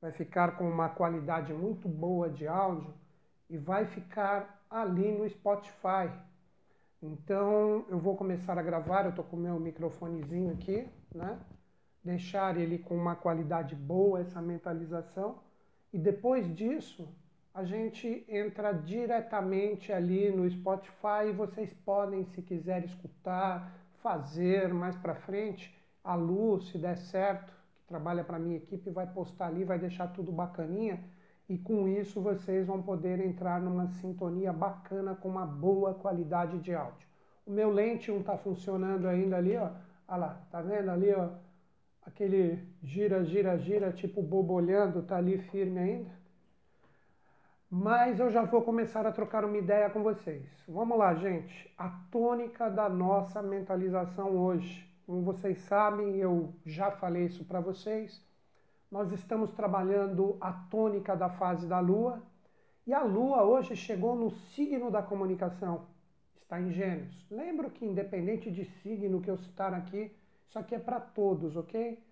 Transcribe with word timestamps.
vai 0.00 0.12
ficar 0.12 0.56
com 0.56 0.68
uma 0.68 0.88
qualidade 0.88 1.52
muito 1.52 1.88
boa 1.88 2.30
de 2.30 2.46
áudio 2.46 2.92
e 3.50 3.56
vai 3.56 3.86
ficar 3.86 4.62
ali 4.70 5.10
no 5.12 5.28
Spotify. 5.28 6.10
Então 7.02 7.84
eu 7.88 7.98
vou 7.98 8.16
começar 8.16 8.58
a 8.58 8.62
gravar, 8.62 9.04
eu 9.04 9.10
estou 9.10 9.24
com 9.24 9.36
o 9.36 9.40
meu 9.40 9.58
microfonezinho 9.58 10.52
aqui, 10.52 10.88
né? 11.14 11.38
Deixar 12.04 12.56
ele 12.56 12.78
com 12.78 12.96
uma 12.96 13.16
qualidade 13.16 13.74
boa, 13.74 14.20
essa 14.20 14.40
mentalização, 14.40 15.40
e 15.92 15.98
depois 15.98 16.52
disso 16.54 17.08
a 17.52 17.64
gente 17.64 18.24
entra 18.28 18.72
diretamente 18.72 19.92
ali 19.92 20.30
no 20.30 20.48
Spotify 20.48 21.28
e 21.28 21.32
vocês 21.32 21.72
podem, 21.84 22.24
se 22.26 22.40
quiser 22.40 22.84
escutar, 22.84 23.72
fazer 24.00 24.72
mais 24.72 24.96
para 24.96 25.14
frente. 25.14 25.76
A 26.04 26.14
Lu, 26.14 26.60
se 26.60 26.78
der 26.78 26.96
certo, 26.96 27.52
trabalha 27.88 28.22
para 28.22 28.38
minha 28.38 28.58
equipe, 28.58 28.90
vai 28.90 29.06
postar 29.06 29.46
ali, 29.46 29.64
vai 29.64 29.78
deixar 29.78 30.08
tudo 30.08 30.30
bacaninha 30.30 31.02
e 31.48 31.56
com 31.56 31.88
isso 31.88 32.20
vocês 32.20 32.66
vão 32.66 32.82
poder 32.82 33.18
entrar 33.18 33.60
numa 33.60 33.88
sintonia 33.88 34.52
bacana 34.52 35.14
com 35.14 35.28
uma 35.28 35.46
boa 35.46 35.94
qualidade 35.94 36.58
de 36.58 36.74
áudio. 36.74 37.08
O 37.46 37.50
meu 37.50 37.70
lente 37.70 38.10
não 38.10 38.20
está 38.20 38.36
funcionando 38.36 39.08
ainda 39.08 39.38
ali, 39.38 39.56
ó. 39.56 39.70
Olha 40.06 40.18
lá, 40.18 40.46
tá 40.50 40.60
vendo 40.60 40.90
ali, 40.90 41.10
ó? 41.14 41.30
Aquele 42.02 42.62
gira, 42.82 43.24
gira, 43.24 43.56
gira, 43.58 43.90
tipo 43.90 44.22
bobolhando, 44.22 45.02
tá 45.02 45.16
ali 45.16 45.38
firme 45.38 45.78
ainda. 45.78 46.18
Mas 47.70 48.18
eu 48.18 48.30
já 48.30 48.42
vou 48.42 48.62
começar 48.62 49.06
a 49.06 49.12
trocar 49.12 49.44
uma 49.44 49.56
ideia 49.56 49.90
com 49.90 50.02
vocês. 50.02 50.46
Vamos 50.66 50.98
lá, 50.98 51.14
gente. 51.14 51.70
A 51.76 51.88
tônica 52.10 52.70
da 52.70 52.88
nossa 52.88 53.42
mentalização 53.42 54.36
hoje. 54.36 54.87
Como 55.08 55.22
vocês 55.22 55.56
sabem, 55.62 56.16
eu 56.16 56.52
já 56.66 56.90
falei 56.90 57.24
isso 57.24 57.42
para 57.42 57.60
vocês. 57.60 58.22
Nós 58.90 59.10
estamos 59.10 59.50
trabalhando 59.52 60.36
a 60.38 60.52
tônica 60.52 61.16
da 61.16 61.30
fase 61.30 61.66
da 61.66 61.80
Lua. 61.80 62.22
E 62.86 62.92
a 62.92 63.02
Lua 63.02 63.42
hoje 63.42 63.74
chegou 63.74 64.14
no 64.14 64.30
signo 64.30 64.90
da 64.90 65.00
comunicação. 65.02 65.86
Está 66.42 66.60
em 66.60 66.70
Gêmeos. 66.70 67.26
Lembro 67.30 67.70
que, 67.70 67.86
independente 67.86 68.50
de 68.50 68.66
signo 68.82 69.22
que 69.22 69.30
eu 69.30 69.38
citar 69.38 69.72
aqui, 69.72 70.14
isso 70.46 70.58
aqui 70.58 70.74
é 70.74 70.78
para 70.78 71.00
todos, 71.00 71.56
ok? 71.56 72.04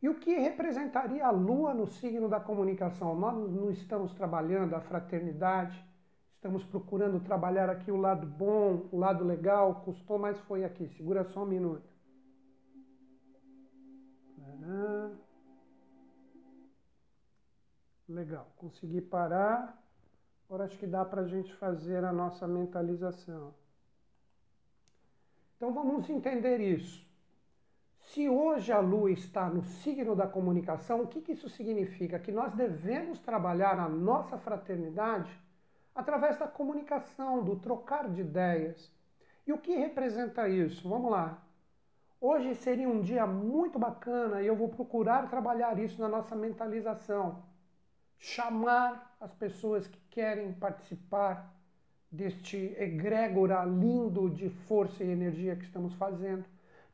E 0.00 0.08
o 0.08 0.14
que 0.14 0.38
representaria 0.38 1.26
a 1.26 1.32
lua 1.32 1.74
no 1.74 1.88
signo 1.88 2.28
da 2.28 2.38
comunicação? 2.38 3.16
Nós 3.16 3.34
não 3.52 3.72
estamos 3.72 4.14
trabalhando 4.14 4.76
a 4.76 4.80
fraternidade, 4.80 5.84
estamos 6.36 6.62
procurando 6.62 7.18
trabalhar 7.18 7.68
aqui 7.68 7.90
o 7.90 7.96
lado 7.96 8.24
bom, 8.24 8.86
o 8.92 8.98
lado 9.00 9.24
legal. 9.24 9.82
Custou, 9.84 10.16
mas 10.16 10.38
foi 10.42 10.64
aqui. 10.64 10.86
Segura 10.90 11.24
só 11.24 11.42
um 11.42 11.46
minuto. 11.46 11.95
Legal, 18.08 18.52
consegui 18.56 19.00
parar. 19.00 19.82
Agora 20.48 20.64
acho 20.64 20.78
que 20.78 20.86
dá 20.86 21.04
para 21.04 21.22
a 21.22 21.26
gente 21.26 21.52
fazer 21.54 22.04
a 22.04 22.12
nossa 22.12 22.46
mentalização. 22.46 23.52
Então 25.56 25.72
vamos 25.72 26.08
entender 26.08 26.60
isso. 26.60 27.04
Se 27.98 28.28
hoje 28.28 28.70
a 28.70 28.78
lua 28.78 29.10
está 29.10 29.48
no 29.48 29.64
signo 29.64 30.14
da 30.14 30.28
comunicação, 30.28 31.02
o 31.02 31.08
que, 31.08 31.20
que 31.20 31.32
isso 31.32 31.48
significa? 31.48 32.18
Que 32.18 32.30
nós 32.30 32.54
devemos 32.54 33.18
trabalhar 33.18 33.80
a 33.80 33.88
nossa 33.88 34.38
fraternidade 34.38 35.30
através 35.94 36.38
da 36.38 36.46
comunicação, 36.46 37.42
do 37.42 37.56
trocar 37.56 38.08
de 38.08 38.20
ideias. 38.20 38.92
E 39.46 39.52
o 39.52 39.58
que 39.58 39.74
representa 39.74 40.48
isso? 40.48 40.88
Vamos 40.88 41.10
lá. 41.10 41.42
Hoje 42.20 42.54
seria 42.54 42.88
um 42.88 43.00
dia 43.00 43.26
muito 43.26 43.78
bacana 43.78 44.42
e 44.42 44.46
eu 44.46 44.56
vou 44.56 44.68
procurar 44.68 45.28
trabalhar 45.28 45.78
isso 45.78 46.00
na 46.00 46.08
nossa 46.08 46.34
mentalização. 46.34 47.42
Chamar 48.18 49.16
as 49.20 49.32
pessoas 49.34 49.86
que 49.86 50.00
querem 50.10 50.52
participar 50.52 51.54
deste 52.10 52.74
egrégora 52.78 53.64
lindo 53.64 54.30
de 54.30 54.48
força 54.48 55.04
e 55.04 55.10
energia 55.10 55.56
que 55.56 55.64
estamos 55.64 55.94
fazendo 55.94 56.44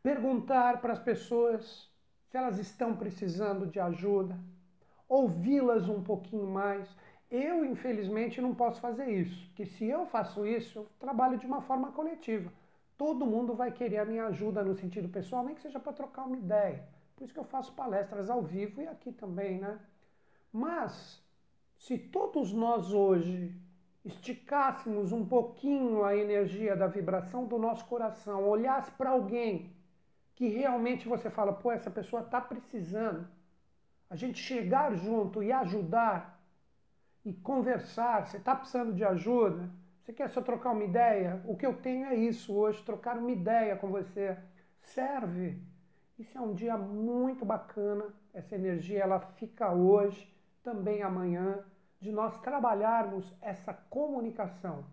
perguntar 0.03 0.81
para 0.81 0.93
as 0.93 0.99
pessoas 0.99 1.89
se 2.29 2.37
elas 2.37 2.59
estão 2.59 2.97
precisando 2.97 3.67
de 3.67 3.79
ajuda, 3.79 4.37
ouvi-las 5.09 5.89
um 5.89 6.03
pouquinho 6.03 6.47
mais. 6.47 6.89
Eu, 7.31 7.65
infelizmente, 7.65 8.41
não 8.41 8.55
posso 8.55 8.81
fazer 8.81 9.09
isso, 9.09 9.47
porque 9.47 9.65
se 9.65 9.87
eu 9.87 10.05
faço 10.07 10.45
isso, 10.47 10.81
eu 10.81 10.89
trabalho 10.99 11.39
de 11.39 11.47
uma 11.47 11.63
forma 11.63 11.93
coletiva. 11.93 12.53
Todo 12.97 13.27
mundo 13.27 13.55
vai 13.55 13.73
querer 13.73 13.99
a 13.99 14.05
minha 14.05 14.27
ajuda 14.27 14.63
no 14.63 14.75
sentido 14.75 15.09
pessoal, 15.09 15.45
nem 15.45 15.55
que 15.55 15.63
seja 15.63 15.81
para 15.81 15.93
trocar 15.93 16.25
uma 16.25 16.37
ideia. 16.37 16.87
Por 17.17 17.25
isso 17.25 17.33
que 17.33 17.41
eu 17.41 17.45
faço 17.45 17.73
palestras 17.73 18.31
ao 18.31 18.43
vivo 18.43 18.81
e 18.81 18.87
aqui 18.87 19.13
também, 19.13 19.59
né? 19.59 19.79
Mas, 20.53 21.23
se 21.79 21.97
todos 21.97 22.53
nós 22.53 22.93
hoje 22.93 23.55
esticássemos 24.05 25.13
um 25.13 25.25
pouquinho 25.25 26.05
a 26.05 26.17
energia 26.17 26.75
da 26.77 26.87
vibração 26.87 27.47
do 27.47 27.59
nosso 27.59 27.85
coração, 27.87 28.49
olhasse 28.49 28.91
para 28.93 29.11
alguém 29.11 29.73
que 30.35 30.49
realmente 30.49 31.09
você 31.09 31.31
fala, 31.31 31.53
pô, 31.53 31.71
essa 31.71 31.91
pessoa 31.91 32.23
está 32.23 32.41
precisando. 32.41 33.29
A 34.11 34.17
gente 34.17 34.39
chegar 34.39 34.95
junto 34.95 35.43
e 35.43 35.53
ajudar 35.53 36.41
e 37.25 37.33
conversar, 37.33 38.27
você 38.27 38.39
está 38.39 38.55
precisando 38.55 38.93
de 38.93 39.05
ajuda, 39.05 39.71
você 40.03 40.13
quer 40.13 40.29
só 40.31 40.43
trocar 40.43 40.73
uma 40.73 40.85
ideia? 40.85 41.43
O 41.47 41.57
que 41.57 41.65
eu 41.65 41.75
tenho 41.75 42.07
é 42.07 42.15
isso 42.15 42.53
hoje, 42.55 42.83
trocar 42.83 43.17
uma 43.17 43.31
ideia 43.31 43.77
com 43.77 43.89
você. 43.89 44.37
Serve. 44.81 45.63
Isso 46.19 46.37
é 46.37 46.41
um 46.41 46.53
dia 46.53 46.77
muito 46.77 47.45
bacana. 47.45 48.13
Essa 48.35 48.55
energia 48.55 49.01
ela 49.01 49.21
fica 49.21 49.73
hoje, 49.73 50.31
também 50.63 51.03
amanhã, 51.03 51.65
de 52.01 52.11
nós 52.11 52.37
trabalharmos 52.41 53.33
essa 53.41 53.73
comunicação 53.73 54.85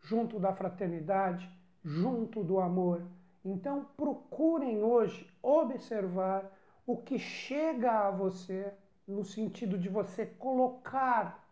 junto 0.00 0.38
da 0.38 0.52
fraternidade, 0.52 1.50
junto 1.82 2.42
do 2.44 2.60
amor 2.60 3.02
então 3.44 3.86
procurem 3.96 4.82
hoje 4.82 5.30
observar 5.42 6.50
o 6.86 6.96
que 6.96 7.18
chega 7.18 8.06
a 8.06 8.10
você 8.10 8.72
no 9.06 9.22
sentido 9.22 9.78
de 9.78 9.88
você 9.88 10.24
colocar, 10.24 11.43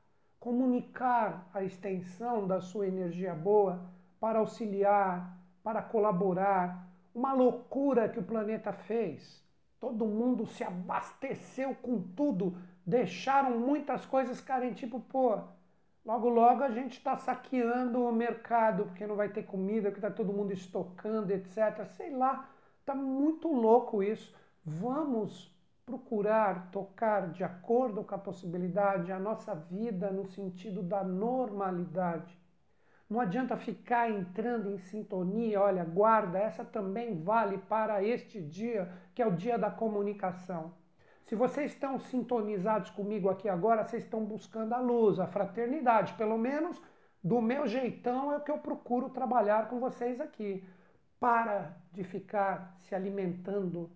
comunicar 0.42 1.48
a 1.54 1.62
extensão 1.62 2.48
da 2.48 2.60
sua 2.60 2.88
energia 2.88 3.32
boa 3.32 3.80
para 4.18 4.40
auxiliar, 4.40 5.38
para 5.62 5.80
colaborar. 5.80 6.88
Uma 7.14 7.32
loucura 7.32 8.08
que 8.08 8.18
o 8.18 8.24
planeta 8.24 8.72
fez. 8.72 9.40
Todo 9.78 10.04
mundo 10.04 10.44
se 10.44 10.64
abasteceu 10.64 11.76
com 11.76 12.02
tudo, 12.16 12.56
deixaram 12.84 13.56
muitas 13.56 14.04
coisas 14.04 14.40
carentes, 14.40 14.80
tipo, 14.80 14.98
pô, 14.98 15.38
Logo, 16.04 16.28
logo 16.28 16.64
a 16.64 16.70
gente 16.70 16.98
está 16.98 17.16
saqueando 17.16 18.04
o 18.04 18.12
mercado, 18.12 18.86
porque 18.86 19.06
não 19.06 19.14
vai 19.14 19.28
ter 19.28 19.44
comida, 19.44 19.88
porque 19.88 20.04
está 20.04 20.10
todo 20.10 20.32
mundo 20.32 20.52
estocando, 20.52 21.30
etc. 21.30 21.86
Sei 21.96 22.10
lá, 22.10 22.50
está 22.80 22.92
muito 22.92 23.46
louco 23.46 24.02
isso. 24.02 24.34
Vamos 24.64 25.56
procurar 25.84 26.70
tocar 26.70 27.30
de 27.30 27.42
acordo 27.42 28.04
com 28.04 28.14
a 28.14 28.18
possibilidade 28.18 29.10
a 29.12 29.18
nossa 29.18 29.54
vida 29.54 30.10
no 30.10 30.26
sentido 30.26 30.82
da 30.82 31.02
normalidade. 31.02 32.40
Não 33.10 33.20
adianta 33.20 33.56
ficar 33.56 34.10
entrando 34.10 34.70
em 34.70 34.78
sintonia, 34.78 35.60
olha, 35.60 35.84
guarda, 35.84 36.38
essa 36.38 36.64
também 36.64 37.22
vale 37.22 37.58
para 37.58 38.02
este 38.02 38.40
dia, 38.40 38.90
que 39.14 39.20
é 39.20 39.26
o 39.26 39.36
dia 39.36 39.58
da 39.58 39.70
comunicação. 39.70 40.72
Se 41.24 41.34
vocês 41.34 41.72
estão 41.72 41.98
sintonizados 41.98 42.90
comigo 42.90 43.28
aqui 43.28 43.48
agora, 43.48 43.84
vocês 43.84 44.04
estão 44.04 44.24
buscando 44.24 44.72
a 44.74 44.80
luz, 44.80 45.18
a 45.18 45.26
fraternidade. 45.26 46.14
Pelo 46.14 46.38
menos 46.38 46.80
do 47.22 47.40
meu 47.40 47.66
jeitão 47.66 48.32
é 48.32 48.38
o 48.38 48.40
que 48.40 48.50
eu 48.50 48.58
procuro 48.58 49.10
trabalhar 49.10 49.68
com 49.68 49.78
vocês 49.78 50.20
aqui. 50.20 50.66
Para 51.20 51.76
de 51.92 52.02
ficar 52.02 52.76
se 52.80 52.94
alimentando 52.94 53.90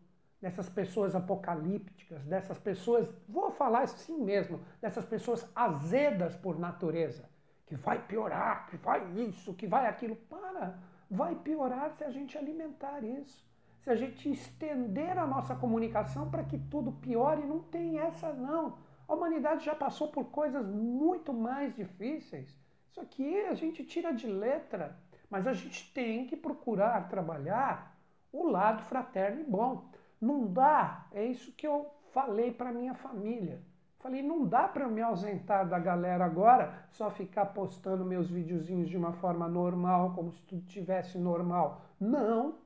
dessas 0.47 0.69
pessoas 0.69 1.17
apocalípticas, 1.17 2.25
dessas 2.25 2.57
pessoas, 2.57 3.09
vou 3.29 3.51
falar 3.51 3.83
assim 3.83 4.17
mesmo, 4.23 4.61
dessas 4.81 5.05
pessoas 5.05 5.51
azedas 5.57 6.37
por 6.37 6.57
natureza, 6.57 7.29
que 7.67 7.75
vai 7.75 7.99
piorar, 8.07 8.69
que 8.69 8.77
vai 8.77 9.05
isso, 9.17 9.55
que 9.55 9.67
vai 9.67 9.89
aquilo. 9.89 10.15
Para, 10.15 10.79
vai 11.11 11.35
piorar 11.35 11.91
se 11.91 12.05
a 12.05 12.11
gente 12.11 12.39
alimentar 12.39 13.03
isso 13.03 13.45
se 13.83 13.91
a 13.91 13.95
gente 13.95 14.29
estender 14.29 15.17
a 15.17 15.25
nossa 15.25 15.55
comunicação 15.55 16.29
para 16.29 16.43
que 16.43 16.59
tudo 16.59 16.91
piore, 16.91 17.47
não 17.47 17.61
tem 17.61 18.01
essa 18.01 18.33
não. 18.33 18.79
A 19.07 19.15
humanidade 19.15 19.65
já 19.65 19.77
passou 19.77 20.09
por 20.09 20.25
coisas 20.25 20.67
muito 20.67 21.33
mais 21.33 21.73
difíceis. 21.77 22.59
Isso 22.91 23.01
aqui 23.01 23.43
a 23.43 23.55
gente 23.55 23.85
tira 23.85 24.13
de 24.13 24.27
letra, 24.27 24.99
mas 25.31 25.47
a 25.47 25.53
gente 25.53 25.93
tem 25.93 26.27
que 26.27 26.37
procurar 26.37 27.09
trabalhar 27.09 27.97
o 28.33 28.49
lado 28.49 28.83
fraterno 28.83 29.43
e 29.43 29.45
bom. 29.45 29.89
Não 30.21 30.47
dá, 30.47 31.07
é 31.13 31.25
isso 31.25 31.53
que 31.53 31.67
eu 31.67 31.91
falei 32.13 32.53
para 32.53 32.73
minha 32.73 32.95
família. 32.95 33.61
Falei, 33.99 34.23
não 34.23 34.45
dá 34.45 34.69
para 34.69 34.85
eu 34.85 34.91
me 34.91 35.03
ausentar 35.03 35.69
da 35.69 35.79
galera 35.79 36.25
agora, 36.25 36.87
só 36.91 37.11
ficar 37.11 37.47
postando 37.47 38.05
meus 38.05 38.31
videozinhos 38.31 38.89
de 38.89 38.97
uma 38.97 39.13
forma 39.15 39.49
normal, 39.49 40.13
como 40.15 40.33
se 40.33 40.43
tudo 40.43 40.65
tivesse 40.67 41.19
normal. 41.19 41.81
Não, 41.99 42.59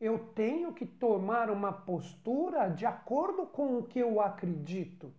eu 0.00 0.18
tenho 0.34 0.72
que 0.72 0.84
tomar 0.84 1.50
uma 1.50 1.72
postura 1.72 2.68
de 2.68 2.86
acordo 2.86 3.46
com 3.46 3.78
o 3.78 3.82
que 3.82 3.98
eu 3.98 4.20
acredito. 4.20 5.12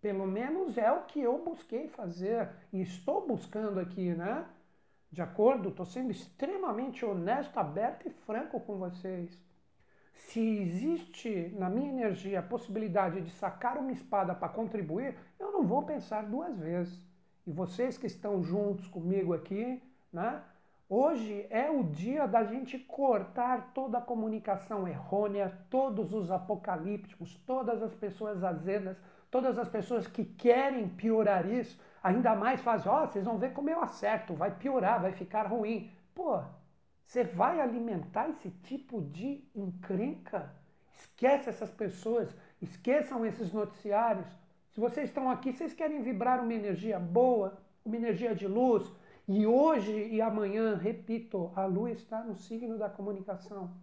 Pelo 0.00 0.26
menos 0.26 0.78
é 0.78 0.92
o 0.92 1.02
que 1.04 1.20
eu 1.20 1.42
busquei 1.44 1.88
fazer 1.88 2.48
e 2.72 2.80
estou 2.80 3.26
buscando 3.26 3.80
aqui, 3.80 4.14
né? 4.14 4.46
De 5.10 5.22
acordo? 5.22 5.70
Estou 5.70 5.86
sendo 5.86 6.10
extremamente 6.10 7.04
honesto, 7.04 7.58
aberto 7.58 8.06
e 8.06 8.10
franco 8.10 8.60
com 8.60 8.76
vocês. 8.78 9.42
Se 10.14 10.40
existe 10.40 11.54
na 11.58 11.68
minha 11.68 11.90
energia 11.90 12.40
a 12.40 12.42
possibilidade 12.42 13.20
de 13.20 13.30
sacar 13.30 13.76
uma 13.78 13.92
espada 13.92 14.34
para 14.34 14.48
contribuir, 14.48 15.16
eu 15.38 15.52
não 15.52 15.64
vou 15.64 15.82
pensar 15.82 16.22
duas 16.22 16.58
vezes. 16.58 17.00
E 17.46 17.52
vocês 17.52 17.98
que 17.98 18.06
estão 18.06 18.42
juntos 18.42 18.86
comigo 18.88 19.34
aqui, 19.34 19.82
né? 20.12 20.42
Hoje 20.88 21.46
é 21.50 21.70
o 21.70 21.82
dia 21.82 22.26
da 22.26 22.44
gente 22.44 22.78
cortar 22.78 23.72
toda 23.74 23.98
a 23.98 24.02
comunicação 24.02 24.86
errônea, 24.86 25.58
todos 25.70 26.12
os 26.12 26.30
apocalípticos, 26.30 27.34
todas 27.46 27.82
as 27.82 27.94
pessoas 27.94 28.44
azedas, 28.44 28.96
todas 29.30 29.58
as 29.58 29.68
pessoas 29.68 30.06
que 30.06 30.24
querem 30.24 30.88
piorar 30.88 31.50
isso, 31.50 31.80
ainda 32.02 32.36
mais 32.36 32.60
fazem, 32.60 32.90
ó, 32.90 33.02
oh, 33.02 33.06
vocês 33.06 33.24
vão 33.24 33.38
ver 33.38 33.52
como 33.52 33.70
eu 33.70 33.82
acerto, 33.82 34.34
vai 34.34 34.50
piorar, 34.54 35.00
vai 35.00 35.12
ficar 35.12 35.46
ruim. 35.46 35.90
Pô, 36.14 36.40
você 37.06 37.24
vai 37.24 37.60
alimentar 37.60 38.28
esse 38.30 38.50
tipo 38.50 39.00
de 39.00 39.44
encrenca? 39.54 40.52
Esquece 40.94 41.48
essas 41.48 41.70
pessoas, 41.70 42.34
esqueçam 42.60 43.24
esses 43.24 43.52
noticiários. 43.52 44.26
Se 44.72 44.80
vocês 44.80 45.08
estão 45.08 45.30
aqui, 45.30 45.52
vocês 45.52 45.72
querem 45.72 46.02
vibrar 46.02 46.42
uma 46.42 46.54
energia 46.54 46.98
boa, 46.98 47.58
uma 47.84 47.96
energia 47.96 48.34
de 48.34 48.48
luz, 48.48 48.90
e 49.26 49.46
hoje 49.46 49.92
e 49.92 50.20
amanhã, 50.20 50.76
repito, 50.76 51.52
a 51.54 51.64
lua 51.64 51.90
está 51.90 52.22
no 52.22 52.34
signo 52.34 52.76
da 52.76 52.88
comunicação. 52.88 53.74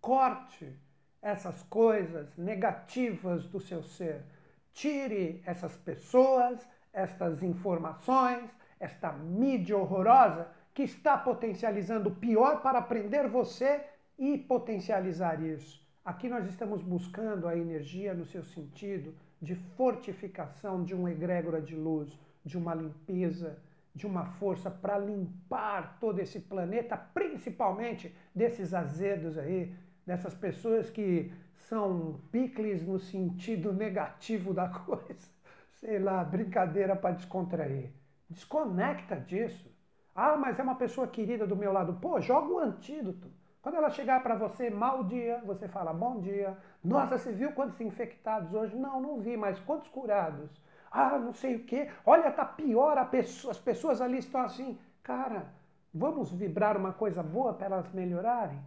Corte 0.00 0.76
essas 1.20 1.62
coisas 1.64 2.36
negativas 2.36 3.46
do 3.46 3.60
seu 3.60 3.82
ser. 3.82 4.24
Tire 4.72 5.42
essas 5.46 5.76
pessoas, 5.76 6.66
estas 6.92 7.42
informações, 7.42 8.50
esta 8.78 9.12
mídia 9.12 9.76
horrorosa 9.76 10.50
que 10.74 10.82
está 10.82 11.16
potencializando 11.16 12.08
o 12.08 12.14
pior 12.16 12.60
para 12.60 12.82
prender 12.82 13.28
você 13.28 13.80
e 14.18 14.36
potencializar 14.36 15.40
isso. 15.40 15.82
Aqui 16.04 16.28
nós 16.28 16.46
estamos 16.46 16.82
buscando 16.82 17.48
a 17.48 17.56
energia 17.56 18.12
no 18.12 18.26
seu 18.26 18.42
sentido 18.42 19.14
de 19.40 19.54
fortificação 19.54 20.82
de 20.82 20.94
uma 20.94 21.10
egrégora 21.10 21.62
de 21.62 21.76
luz, 21.76 22.18
de 22.44 22.58
uma 22.58 22.74
limpeza, 22.74 23.58
de 23.94 24.06
uma 24.06 24.26
força 24.26 24.70
para 24.70 24.98
limpar 24.98 25.98
todo 26.00 26.18
esse 26.18 26.40
planeta, 26.40 26.96
principalmente 26.96 28.14
desses 28.34 28.74
azedos 28.74 29.38
aí, 29.38 29.72
dessas 30.04 30.34
pessoas 30.34 30.90
que 30.90 31.32
são 31.54 32.20
picles 32.32 32.84
no 32.84 32.98
sentido 32.98 33.72
negativo 33.72 34.52
da 34.52 34.68
coisa. 34.84 35.32
Sei 35.74 35.98
lá, 35.98 36.24
brincadeira 36.24 36.96
para 36.96 37.14
descontrair. 37.14 37.92
Desconecta 38.28 39.16
disso. 39.16 39.73
Ah, 40.14 40.36
mas 40.36 40.58
é 40.58 40.62
uma 40.62 40.74
pessoa 40.76 41.06
querida 41.06 41.46
do 41.46 41.56
meu 41.56 41.72
lado. 41.72 41.94
Pô, 42.00 42.20
joga 42.20 42.52
o 42.52 42.58
antídoto. 42.58 43.30
Quando 43.62 43.76
ela 43.76 43.90
chegar 43.90 44.22
para 44.22 44.34
você, 44.34 44.70
mal 44.70 45.02
dia, 45.04 45.42
você 45.44 45.66
fala 45.68 45.92
bom 45.92 46.20
dia. 46.20 46.56
Nossa, 46.82 47.18
você 47.18 47.32
viu 47.32 47.52
quantos 47.52 47.80
infectados 47.80 48.52
hoje? 48.54 48.76
Não, 48.76 49.00
não 49.00 49.20
vi, 49.20 49.36
mas 49.36 49.58
quantos 49.60 49.88
curados? 49.88 50.50
ah, 50.90 51.18
não 51.18 51.32
sei 51.34 51.56
o 51.56 51.64
quê, 51.64 51.90
olha, 52.06 52.30
tá 52.30 52.44
pior, 52.44 53.10
pessoa, 53.10 53.50
as 53.50 53.58
pessoas 53.58 54.00
ali 54.00 54.18
estão 54.18 54.40
assim. 54.42 54.78
Cara, 55.02 55.52
vamos 55.92 56.30
vibrar 56.30 56.76
uma 56.76 56.92
coisa 56.92 57.20
boa 57.22 57.52
para 57.52 57.66
elas 57.66 57.92
melhorarem? 57.92 58.60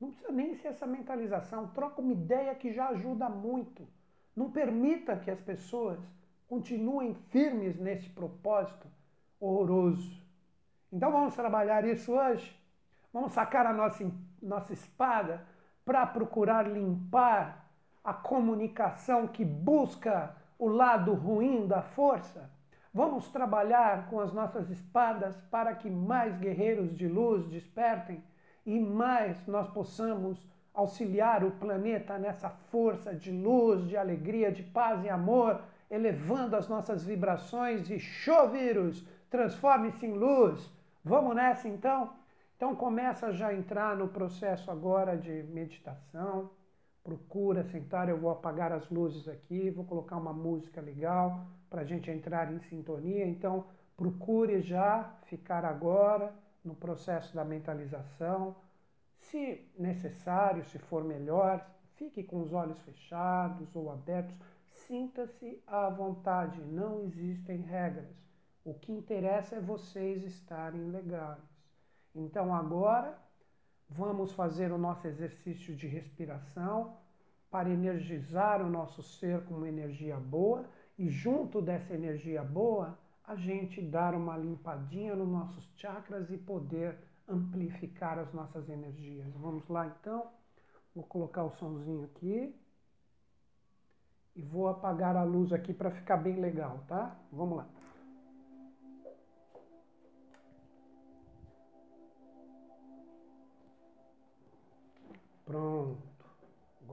Não 0.00 0.10
precisa 0.12 0.32
nem 0.32 0.54
ser 0.54 0.68
essa 0.68 0.86
mentalização, 0.86 1.66
troca 1.68 2.00
uma 2.00 2.12
ideia 2.12 2.54
que 2.54 2.72
já 2.72 2.88
ajuda 2.90 3.28
muito. 3.28 3.88
Não 4.36 4.50
permita 4.52 5.16
que 5.16 5.30
as 5.30 5.40
pessoas 5.40 5.98
continuem 6.48 7.14
firmes 7.30 7.76
nesse 7.78 8.08
propósito 8.08 8.86
horroroso. 9.40 10.23
Então 10.94 11.10
vamos 11.10 11.34
trabalhar 11.34 11.84
isso 11.84 12.12
hoje? 12.12 12.56
Vamos 13.12 13.32
sacar 13.32 13.66
a 13.66 13.72
nossa, 13.72 14.08
nossa 14.40 14.72
espada 14.72 15.44
para 15.84 16.06
procurar 16.06 16.68
limpar 16.68 17.68
a 18.04 18.14
comunicação 18.14 19.26
que 19.26 19.44
busca 19.44 20.36
o 20.56 20.68
lado 20.68 21.12
ruim 21.12 21.66
da 21.66 21.82
força? 21.82 22.48
Vamos 22.92 23.28
trabalhar 23.28 24.08
com 24.08 24.20
as 24.20 24.32
nossas 24.32 24.70
espadas 24.70 25.36
para 25.50 25.74
que 25.74 25.90
mais 25.90 26.38
guerreiros 26.38 26.96
de 26.96 27.08
luz 27.08 27.44
despertem 27.48 28.22
e 28.64 28.78
mais 28.78 29.44
nós 29.48 29.68
possamos 29.70 30.48
auxiliar 30.72 31.42
o 31.42 31.50
planeta 31.50 32.18
nessa 32.18 32.48
força 32.48 33.12
de 33.12 33.32
luz, 33.32 33.88
de 33.88 33.96
alegria, 33.96 34.52
de 34.52 34.62
paz 34.62 35.04
e 35.04 35.08
amor, 35.08 35.60
elevando 35.90 36.54
as 36.54 36.68
nossas 36.68 37.04
vibrações 37.04 37.90
e 37.90 37.98
show 37.98 38.48
vírus, 38.48 39.04
transforme-se 39.28 40.06
em 40.06 40.12
luz. 40.12 40.72
Vamos 41.04 41.36
nessa 41.36 41.68
então? 41.68 42.14
Então 42.56 42.74
começa 42.74 43.32
já 43.32 43.48
a 43.48 43.54
entrar 43.54 43.96
no 43.96 44.08
processo 44.08 44.70
agora 44.70 45.16
de 45.16 45.42
meditação 45.44 46.50
procura 47.04 47.62
sentar, 47.62 48.08
eu 48.08 48.18
vou 48.18 48.30
apagar 48.30 48.72
as 48.72 48.88
luzes 48.88 49.28
aqui, 49.28 49.70
vou 49.70 49.84
colocar 49.84 50.16
uma 50.16 50.32
música 50.32 50.80
legal 50.80 51.46
para 51.68 51.82
a 51.82 51.84
gente 51.84 52.10
entrar 52.10 52.50
em 52.50 52.58
sintonia. 52.60 53.26
Então, 53.26 53.66
procure 53.94 54.62
já 54.62 55.14
ficar 55.26 55.66
agora 55.66 56.34
no 56.64 56.74
processo 56.74 57.34
da 57.34 57.44
mentalização. 57.44 58.56
Se 59.18 59.70
necessário, 59.78 60.64
se 60.64 60.78
for 60.78 61.04
melhor, 61.04 61.64
fique 61.96 62.22
com 62.22 62.40
os 62.40 62.54
olhos 62.54 62.80
fechados 62.80 63.76
ou 63.76 63.92
abertos. 63.92 64.36
Sinta-se 64.70 65.62
à 65.66 65.88
vontade, 65.90 66.60
não 66.62 67.02
existem 67.02 67.60
regras. 67.60 68.16
O 68.64 68.74
que 68.74 68.90
interessa 68.90 69.56
é 69.56 69.60
vocês 69.60 70.24
estarem 70.24 70.90
legais. 70.90 71.42
Então, 72.14 72.54
agora 72.54 73.18
Vamos 73.88 74.32
fazer 74.32 74.72
o 74.72 74.78
nosso 74.78 75.06
exercício 75.06 75.74
de 75.76 75.86
respiração 75.86 76.96
para 77.50 77.68
energizar 77.68 78.60
o 78.60 78.68
nosso 78.68 79.02
ser 79.02 79.44
com 79.44 79.54
uma 79.54 79.68
energia 79.68 80.16
boa 80.16 80.64
e 80.98 81.08
junto 81.08 81.60
dessa 81.60 81.94
energia 81.94 82.42
boa, 82.42 82.98
a 83.22 83.36
gente 83.36 83.80
dar 83.80 84.14
uma 84.14 84.36
limpadinha 84.36 85.14
nos 85.14 85.28
nossos 85.28 85.64
chakras 85.76 86.30
e 86.30 86.36
poder 86.36 86.98
amplificar 87.28 88.18
as 88.18 88.32
nossas 88.32 88.68
energias. 88.68 89.32
Vamos 89.36 89.68
lá 89.68 89.86
então? 89.86 90.26
Vou 90.94 91.04
colocar 91.04 91.44
o 91.44 91.52
sonzinho 91.52 92.04
aqui. 92.04 92.54
E 94.36 94.42
vou 94.42 94.66
apagar 94.66 95.16
a 95.16 95.22
luz 95.22 95.52
aqui 95.52 95.72
para 95.72 95.92
ficar 95.92 96.16
bem 96.16 96.40
legal, 96.40 96.84
tá? 96.88 97.16
Vamos 97.30 97.58
lá. 97.58 97.68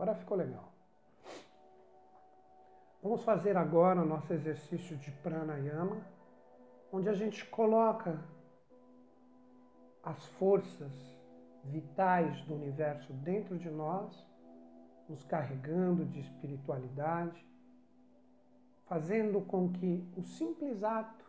Agora 0.01 0.17
ficou 0.17 0.35
legal. 0.35 0.73
Vamos 3.03 3.23
fazer 3.23 3.55
agora 3.55 4.01
o 4.01 4.05
nosso 4.05 4.33
exercício 4.33 4.97
de 4.97 5.11
pranayama, 5.11 6.03
onde 6.91 7.07
a 7.07 7.13
gente 7.13 7.45
coloca 7.45 8.19
as 10.03 10.25
forças 10.39 10.91
vitais 11.65 12.41
do 12.45 12.55
universo 12.55 13.13
dentro 13.13 13.59
de 13.59 13.69
nós, 13.69 14.27
nos 15.07 15.23
carregando 15.23 16.03
de 16.03 16.21
espiritualidade, 16.21 17.47
fazendo 18.87 19.39
com 19.41 19.71
que 19.71 20.03
o 20.17 20.23
simples 20.23 20.83
ato 20.83 21.25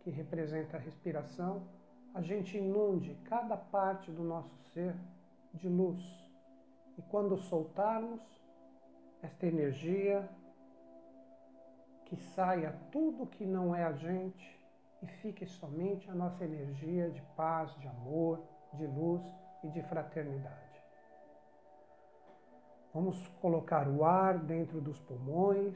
que 0.00 0.08
representa 0.08 0.78
a 0.78 0.80
respiração, 0.80 1.68
a 2.14 2.22
gente 2.22 2.56
inunde 2.56 3.14
cada 3.26 3.54
parte 3.54 4.10
do 4.10 4.24
nosso 4.24 4.56
ser 4.72 4.96
de 5.52 5.68
luz 5.68 6.21
e 6.98 7.02
quando 7.02 7.36
soltarmos 7.36 8.20
esta 9.22 9.46
energia, 9.46 10.28
que 12.04 12.16
saia 12.16 12.72
tudo 12.90 13.26
que 13.26 13.46
não 13.46 13.74
é 13.74 13.84
a 13.84 13.92
gente 13.92 14.60
e 15.02 15.06
fique 15.06 15.46
somente 15.46 16.10
a 16.10 16.14
nossa 16.14 16.44
energia 16.44 17.10
de 17.10 17.22
paz, 17.36 17.74
de 17.78 17.88
amor, 17.88 18.42
de 18.74 18.86
luz 18.86 19.22
e 19.64 19.68
de 19.68 19.82
fraternidade. 19.82 20.72
Vamos 22.92 23.26
colocar 23.40 23.88
o 23.88 24.04
ar 24.04 24.38
dentro 24.38 24.80
dos 24.80 24.98
pulmões 25.00 25.74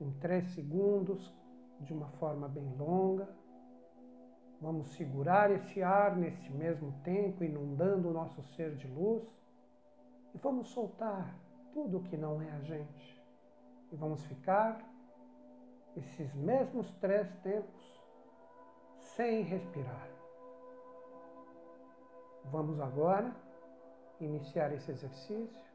em 0.00 0.10
três 0.14 0.44
segundos, 0.54 1.32
de 1.80 1.92
uma 1.92 2.08
forma 2.18 2.48
bem 2.48 2.74
longa. 2.76 3.28
Vamos 4.60 4.88
segurar 4.96 5.50
esse 5.52 5.82
ar 5.82 6.16
nesse 6.16 6.50
mesmo 6.50 6.92
tempo, 7.04 7.44
inundando 7.44 8.08
o 8.08 8.12
nosso 8.12 8.42
ser 8.54 8.74
de 8.74 8.88
luz. 8.88 9.24
E 10.34 10.38
vamos 10.38 10.68
soltar 10.68 11.34
tudo 11.72 12.02
que 12.02 12.16
não 12.16 12.40
é 12.40 12.50
a 12.50 12.60
gente. 12.60 13.22
E 13.90 13.96
vamos 13.96 14.24
ficar 14.26 14.82
esses 15.96 16.34
mesmos 16.34 16.90
três 16.96 17.32
tempos 17.42 18.02
sem 18.98 19.42
respirar. 19.42 20.08
Vamos 22.44 22.80
agora 22.80 23.34
iniciar 24.20 24.72
esse 24.72 24.90
exercício. 24.90 25.68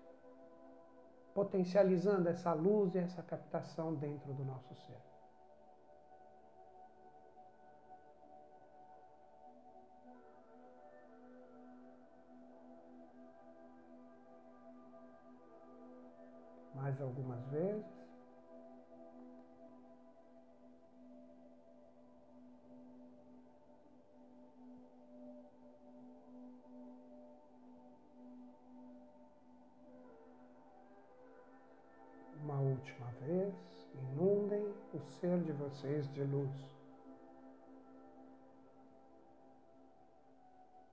potencializando 1.33 2.29
essa 2.29 2.53
luz 2.53 2.93
e 2.93 2.99
essa 2.99 3.23
captação 3.23 3.95
dentro 3.95 4.31
do 4.33 4.45
nosso 4.45 4.75
ser. 4.75 5.12
Mais 16.93 17.01
algumas 17.01 17.43
vezes. 17.47 18.03
última 32.61 33.07
vez, 33.21 33.55
inundem 33.95 34.63
o 34.93 34.99
ser 34.99 35.41
de 35.41 35.51
vocês 35.53 36.07
de 36.13 36.23
luz. 36.23 36.51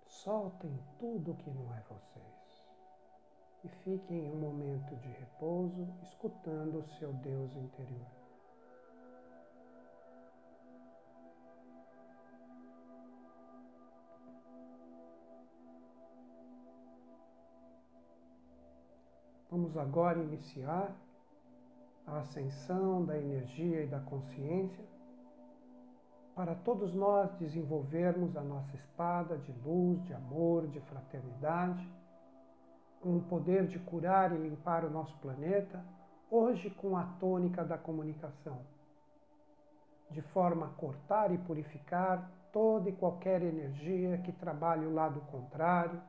Soltem 0.06 0.78
tudo 0.98 1.34
que 1.34 1.50
não 1.50 1.74
é 1.74 1.80
vocês 1.82 2.39
e 3.62 3.68
fiquem 3.84 4.26
em 4.26 4.32
um 4.32 4.40
momento 4.40 4.96
de 4.96 5.08
repouso 5.08 5.88
escutando 6.02 6.78
o 6.78 6.88
seu 6.98 7.12
Deus 7.14 7.54
interior. 7.56 8.06
Vamos 19.50 19.76
agora 19.76 20.18
iniciar 20.20 20.96
a 22.06 22.18
ascensão 22.20 23.04
da 23.04 23.18
energia 23.18 23.82
e 23.82 23.86
da 23.86 23.98
consciência, 24.00 24.84
para 26.34 26.54
todos 26.54 26.94
nós 26.94 27.30
desenvolvermos 27.34 28.36
a 28.36 28.42
nossa 28.42 28.74
espada 28.76 29.36
de 29.38 29.52
luz, 29.64 30.02
de 30.04 30.14
amor, 30.14 30.68
de 30.68 30.80
fraternidade, 30.80 31.86
com 33.00 33.16
o 33.16 33.22
poder 33.22 33.66
de 33.66 33.78
curar 33.78 34.30
e 34.30 34.36
limpar 34.36 34.84
o 34.84 34.90
nosso 34.90 35.16
planeta, 35.18 35.82
hoje 36.30 36.70
com 36.70 36.96
a 36.96 37.04
tônica 37.18 37.64
da 37.64 37.78
comunicação, 37.78 38.60
de 40.10 40.20
forma 40.20 40.66
a 40.66 40.70
cortar 40.70 41.32
e 41.32 41.38
purificar 41.38 42.30
toda 42.52 42.90
e 42.90 42.92
qualquer 42.92 43.42
energia 43.42 44.18
que 44.18 44.32
trabalhe 44.32 44.84
o 44.84 44.92
lado 44.92 45.20
contrário, 45.22 46.00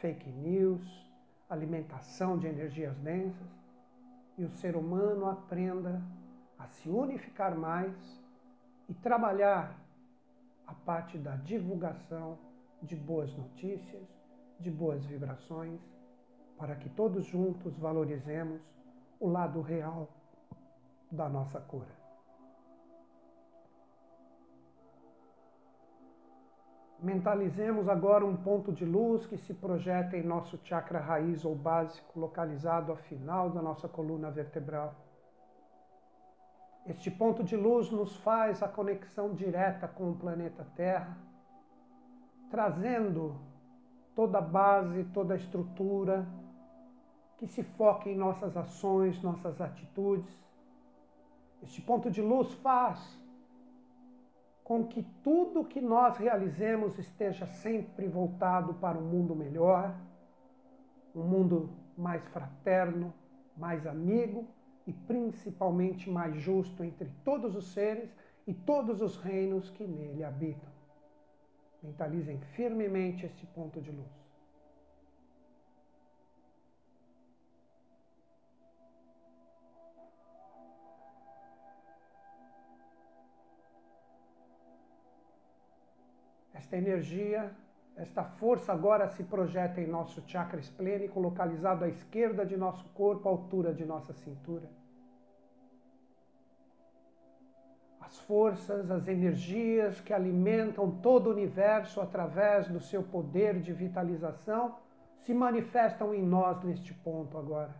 fake 0.00 0.30
news, 0.30 0.82
alimentação 1.50 2.38
de 2.38 2.46
energias 2.46 2.96
densas, 2.98 3.66
e 4.38 4.44
o 4.44 4.50
ser 4.50 4.76
humano 4.76 5.26
aprenda 5.26 6.00
a 6.58 6.68
se 6.68 6.88
unificar 6.88 7.56
mais 7.56 7.94
e 8.88 8.94
trabalhar 8.94 9.76
a 10.66 10.74
parte 10.74 11.18
da 11.18 11.36
divulgação 11.36 12.38
de 12.82 12.94
boas 12.94 13.34
notícias, 13.34 14.06
de 14.60 14.70
boas 14.70 15.04
vibrações, 15.04 15.80
para 16.58 16.76
que 16.76 16.88
todos 16.88 17.26
juntos 17.26 17.76
valorizemos 17.78 18.60
o 19.20 19.28
lado 19.28 19.60
real 19.60 20.08
da 21.10 21.28
nossa 21.28 21.60
cura. 21.60 21.94
Mentalizemos 26.98 27.88
agora 27.88 28.24
um 28.24 28.36
ponto 28.36 28.72
de 28.72 28.84
luz 28.84 29.26
que 29.26 29.36
se 29.36 29.52
projeta 29.52 30.16
em 30.16 30.22
nosso 30.22 30.58
chakra 30.64 30.98
raiz 30.98 31.44
ou 31.44 31.54
básico, 31.54 32.18
localizado 32.18 32.90
ao 32.90 32.96
final 32.96 33.50
da 33.50 33.60
nossa 33.60 33.86
coluna 33.86 34.30
vertebral. 34.30 34.94
Este 36.86 37.10
ponto 37.10 37.44
de 37.44 37.56
luz 37.56 37.90
nos 37.90 38.16
faz 38.16 38.62
a 38.62 38.68
conexão 38.68 39.34
direta 39.34 39.86
com 39.86 40.10
o 40.10 40.16
planeta 40.16 40.66
Terra, 40.74 41.16
trazendo 42.50 43.38
toda 44.14 44.38
a 44.38 44.42
base, 44.42 45.04
toda 45.12 45.34
a 45.34 45.36
estrutura 45.36 46.26
que 47.38 47.46
se 47.46 47.62
foca 47.62 48.08
em 48.08 48.16
nossas 48.16 48.56
ações, 48.56 49.22
nossas 49.22 49.60
atitudes. 49.60 50.34
Este 51.62 51.82
ponto 51.82 52.10
de 52.10 52.22
luz 52.22 52.52
faz 52.54 53.18
com 54.64 54.84
que 54.84 55.02
tudo 55.22 55.64
que 55.64 55.80
nós 55.80 56.16
realizemos 56.16 56.98
esteja 56.98 57.46
sempre 57.46 58.08
voltado 58.08 58.74
para 58.74 58.98
um 58.98 59.08
mundo 59.08 59.34
melhor, 59.34 59.94
um 61.14 61.22
mundo 61.22 61.70
mais 61.96 62.26
fraterno, 62.28 63.14
mais 63.56 63.86
amigo 63.86 64.46
e 64.86 64.92
principalmente 64.92 66.10
mais 66.10 66.36
justo 66.36 66.82
entre 66.82 67.10
todos 67.24 67.54
os 67.54 67.72
seres 67.72 68.10
e 68.46 68.52
todos 68.52 69.00
os 69.00 69.16
reinos 69.16 69.70
que 69.70 69.86
nele 69.86 70.24
habitam. 70.24 70.68
Mentalizem 71.82 72.38
firmemente 72.56 73.26
esse 73.26 73.46
ponto 73.46 73.80
de 73.80 73.90
luz. 73.90 74.25
Esta 86.66 86.78
energia, 86.78 87.52
esta 87.96 88.24
força 88.24 88.72
agora 88.72 89.06
se 89.10 89.22
projeta 89.22 89.80
em 89.80 89.86
nosso 89.86 90.20
chakra 90.26 90.58
esplênico, 90.58 91.20
localizado 91.20 91.84
à 91.84 91.88
esquerda 91.88 92.44
de 92.44 92.56
nosso 92.56 92.88
corpo, 92.88 93.28
à 93.28 93.30
altura 93.30 93.72
de 93.72 93.84
nossa 93.84 94.12
cintura. 94.12 94.68
As 98.00 98.18
forças, 98.18 98.90
as 98.90 99.06
energias 99.06 100.00
que 100.00 100.12
alimentam 100.12 100.90
todo 100.90 101.28
o 101.28 101.30
universo 101.30 102.00
através 102.00 102.66
do 102.66 102.80
seu 102.80 103.04
poder 103.04 103.60
de 103.60 103.72
vitalização 103.72 104.76
se 105.18 105.32
manifestam 105.32 106.12
em 106.12 106.22
nós 106.24 106.64
neste 106.64 106.92
ponto 106.92 107.38
agora. 107.38 107.76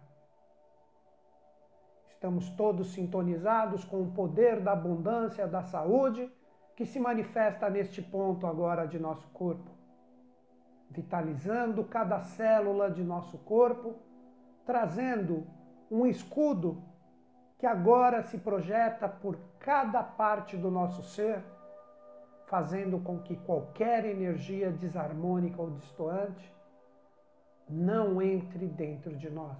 Estamos 2.06 2.48
todos 2.50 2.92
sintonizados 2.92 3.84
com 3.84 4.00
o 4.02 4.12
poder 4.12 4.60
da 4.60 4.74
abundância, 4.74 5.44
da 5.48 5.64
saúde 5.64 6.30
que 6.76 6.84
se 6.84 7.00
manifesta 7.00 7.70
neste 7.70 8.02
ponto 8.02 8.46
agora 8.46 8.86
de 8.86 8.98
nosso 8.98 9.26
corpo, 9.28 9.70
vitalizando 10.90 11.82
cada 11.84 12.20
célula 12.20 12.90
de 12.90 13.02
nosso 13.02 13.38
corpo, 13.38 13.94
trazendo 14.66 15.46
um 15.90 16.06
escudo 16.06 16.82
que 17.58 17.66
agora 17.66 18.22
se 18.22 18.36
projeta 18.36 19.08
por 19.08 19.38
cada 19.58 20.02
parte 20.02 20.54
do 20.54 20.70
nosso 20.70 21.02
ser, 21.02 21.42
fazendo 22.46 23.00
com 23.00 23.20
que 23.20 23.36
qualquer 23.36 24.04
energia 24.04 24.70
desarmônica 24.70 25.60
ou 25.60 25.70
distoante 25.70 26.54
não 27.68 28.20
entre 28.20 28.66
dentro 28.66 29.16
de 29.16 29.30
nós. 29.30 29.56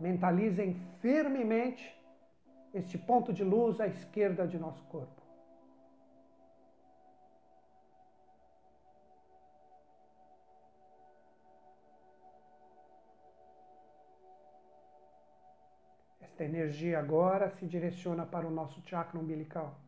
Mentalizem 0.00 0.74
firmemente 1.00 1.96
este 2.74 2.98
ponto 2.98 3.32
de 3.32 3.44
luz 3.44 3.80
à 3.80 3.86
esquerda 3.86 4.48
de 4.48 4.58
nosso 4.58 4.82
corpo. 4.86 5.21
Esta 16.32 16.44
energia 16.44 16.98
agora 16.98 17.50
se 17.50 17.66
direciona 17.66 18.24
para 18.24 18.46
o 18.46 18.50
nosso 18.50 18.80
chakra 18.86 19.20
umbilical. 19.20 19.78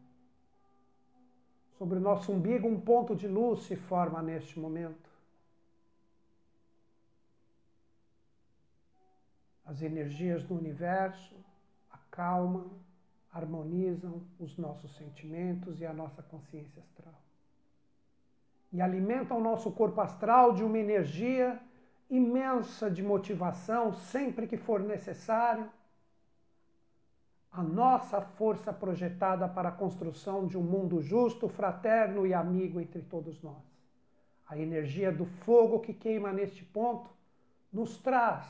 Sobre 1.78 1.96
o 1.96 2.00
nosso 2.00 2.30
umbigo, 2.32 2.68
um 2.68 2.78
ponto 2.78 3.16
de 3.16 3.26
luz 3.26 3.62
se 3.62 3.74
forma 3.74 4.20
neste 4.20 4.60
momento. 4.60 5.08
As 9.64 9.80
energias 9.80 10.44
do 10.44 10.54
universo 10.54 11.34
acalmam, 11.90 12.70
harmonizam 13.32 14.20
os 14.38 14.58
nossos 14.58 14.94
sentimentos 14.96 15.80
e 15.80 15.86
a 15.86 15.94
nossa 15.94 16.22
consciência 16.22 16.82
astral. 16.82 17.18
E 18.70 18.82
alimentam 18.82 19.38
o 19.38 19.42
nosso 19.42 19.72
corpo 19.72 19.98
astral 20.02 20.52
de 20.52 20.62
uma 20.62 20.78
energia 20.78 21.58
imensa 22.10 22.90
de 22.90 23.02
motivação 23.02 23.94
sempre 23.94 24.46
que 24.46 24.58
for 24.58 24.80
necessário 24.80 25.72
a 27.54 27.62
nossa 27.62 28.20
força 28.20 28.72
projetada 28.72 29.48
para 29.48 29.68
a 29.68 29.72
construção 29.72 30.44
de 30.44 30.58
um 30.58 30.62
mundo 30.62 31.00
justo, 31.00 31.48
fraterno 31.48 32.26
e 32.26 32.34
amigo 32.34 32.80
entre 32.80 33.00
todos 33.00 33.40
nós. 33.40 33.62
A 34.48 34.58
energia 34.58 35.12
do 35.12 35.24
fogo 35.24 35.78
que 35.78 35.94
queima 35.94 36.32
neste 36.32 36.64
ponto 36.64 37.08
nos 37.72 37.96
traz 37.96 38.44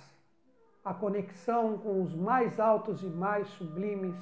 a 0.83 0.95
conexão 0.95 1.77
com 1.77 2.03
os 2.03 2.15
mais 2.15 2.59
altos 2.59 3.03
e 3.03 3.07
mais 3.07 3.47
sublimes 3.49 4.17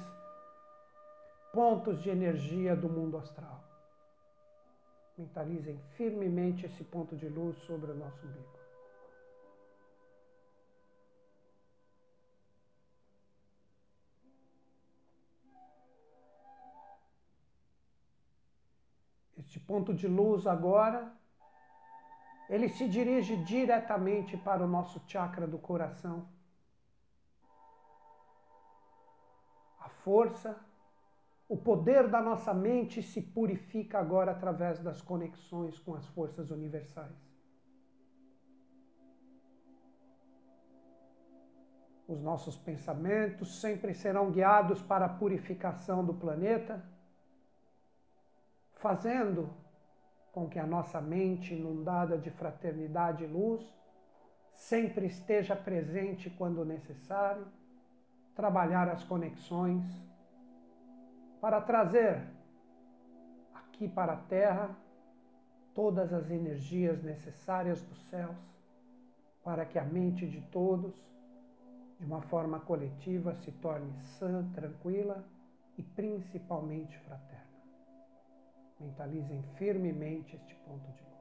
pontos 1.53 2.01
de 2.01 2.09
energia 2.09 2.75
do 2.75 2.89
mundo 2.89 3.17
astral. 3.17 3.63
Mentalizem 5.17 5.79
firmemente 5.95 6.65
esse 6.65 6.83
ponto 6.83 7.15
de 7.15 7.29
luz 7.29 7.55
sobre 7.59 7.91
o 7.91 7.95
nosso 7.95 8.25
umbigo. 8.25 8.62
Este 19.53 19.63
ponto 19.67 19.93
de 19.93 20.07
luz 20.07 20.47
agora, 20.47 21.13
ele 22.49 22.67
se 22.69 22.89
dirige 22.89 23.35
diretamente 23.43 24.35
para 24.35 24.65
o 24.65 24.67
nosso 24.67 24.99
chakra 25.05 25.45
do 25.45 25.59
coração. 25.59 26.27
A 29.79 29.89
força, 29.89 30.59
o 31.47 31.55
poder 31.55 32.07
da 32.07 32.19
nossa 32.19 32.51
mente 32.51 33.03
se 33.03 33.21
purifica 33.21 33.99
agora 33.99 34.31
através 34.31 34.79
das 34.79 35.03
conexões 35.03 35.77
com 35.77 35.93
as 35.93 36.07
forças 36.07 36.49
universais. 36.49 37.15
Os 42.07 42.19
nossos 42.19 42.57
pensamentos 42.57 43.61
sempre 43.61 43.93
serão 43.93 44.31
guiados 44.31 44.81
para 44.81 45.05
a 45.05 45.09
purificação 45.09 46.03
do 46.03 46.15
planeta, 46.15 46.83
fazendo 48.83 49.49
com 50.33 50.49
que 50.49 50.59
a 50.59 50.67
nossa 50.67 50.99
mente, 50.99 51.53
inundada 51.53 52.17
de 52.17 52.29
fraternidade 52.29 53.23
e 53.23 53.27
luz, 53.27 53.63
sempre 54.51 55.05
esteja 55.05 55.55
presente 55.55 56.29
quando 56.29 56.65
necessário, 56.65 57.47
trabalhar 58.35 58.89
as 58.89 59.03
conexões, 59.05 59.85
para 61.39 61.61
trazer 61.61 62.21
aqui 63.53 63.87
para 63.87 64.13
a 64.13 64.17
Terra 64.17 64.75
todas 65.73 66.11
as 66.11 66.29
energias 66.29 67.01
necessárias 67.01 67.81
dos 67.83 67.99
céus, 68.09 68.35
para 69.43 69.65
que 69.65 69.79
a 69.79 69.83
mente 69.83 70.27
de 70.27 70.41
todos 70.41 70.93
de 71.99 72.05
uma 72.05 72.21
forma 72.23 72.59
coletiva, 72.59 73.33
se 73.35 73.51
torne 73.53 73.93
sã, 74.19 74.45
tranquila 74.53 75.23
e 75.77 75.83
principalmente 75.83 76.97
fraterna. 76.99 77.32
Mentalizem 78.83 79.41
firmemente 79.57 80.35
este 80.35 80.55
ponto 80.55 80.91
de 80.91 81.01
luz. 81.01 81.13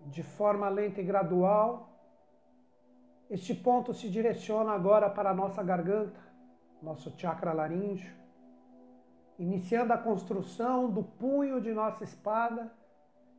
De 0.00 0.22
forma 0.22 0.68
lenta 0.68 1.00
e 1.00 1.04
gradual, 1.04 1.88
este 3.28 3.52
ponto 3.54 3.92
se 3.92 4.08
direciona 4.08 4.72
agora 4.72 5.10
para 5.10 5.30
a 5.30 5.34
nossa 5.34 5.62
garganta, 5.64 6.20
nosso 6.80 7.10
chakra 7.18 7.52
laríngeo 7.52 8.26
iniciando 9.38 9.92
a 9.92 9.98
construção 9.98 10.90
do 10.90 11.02
punho 11.02 11.60
de 11.60 11.72
nossa 11.72 12.04
espada, 12.04 12.72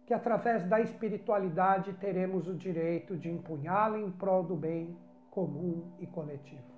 que 0.08 0.14
através 0.14 0.64
da 0.64 0.80
espiritualidade 0.80 1.92
teremos 1.96 2.48
o 2.48 2.56
direito 2.56 3.18
de 3.18 3.30
empunhá-la 3.30 4.00
em 4.00 4.10
prol 4.10 4.42
do 4.42 4.56
bem 4.56 4.98
comum 5.30 5.92
e 6.00 6.08
coletivo. 6.08 6.72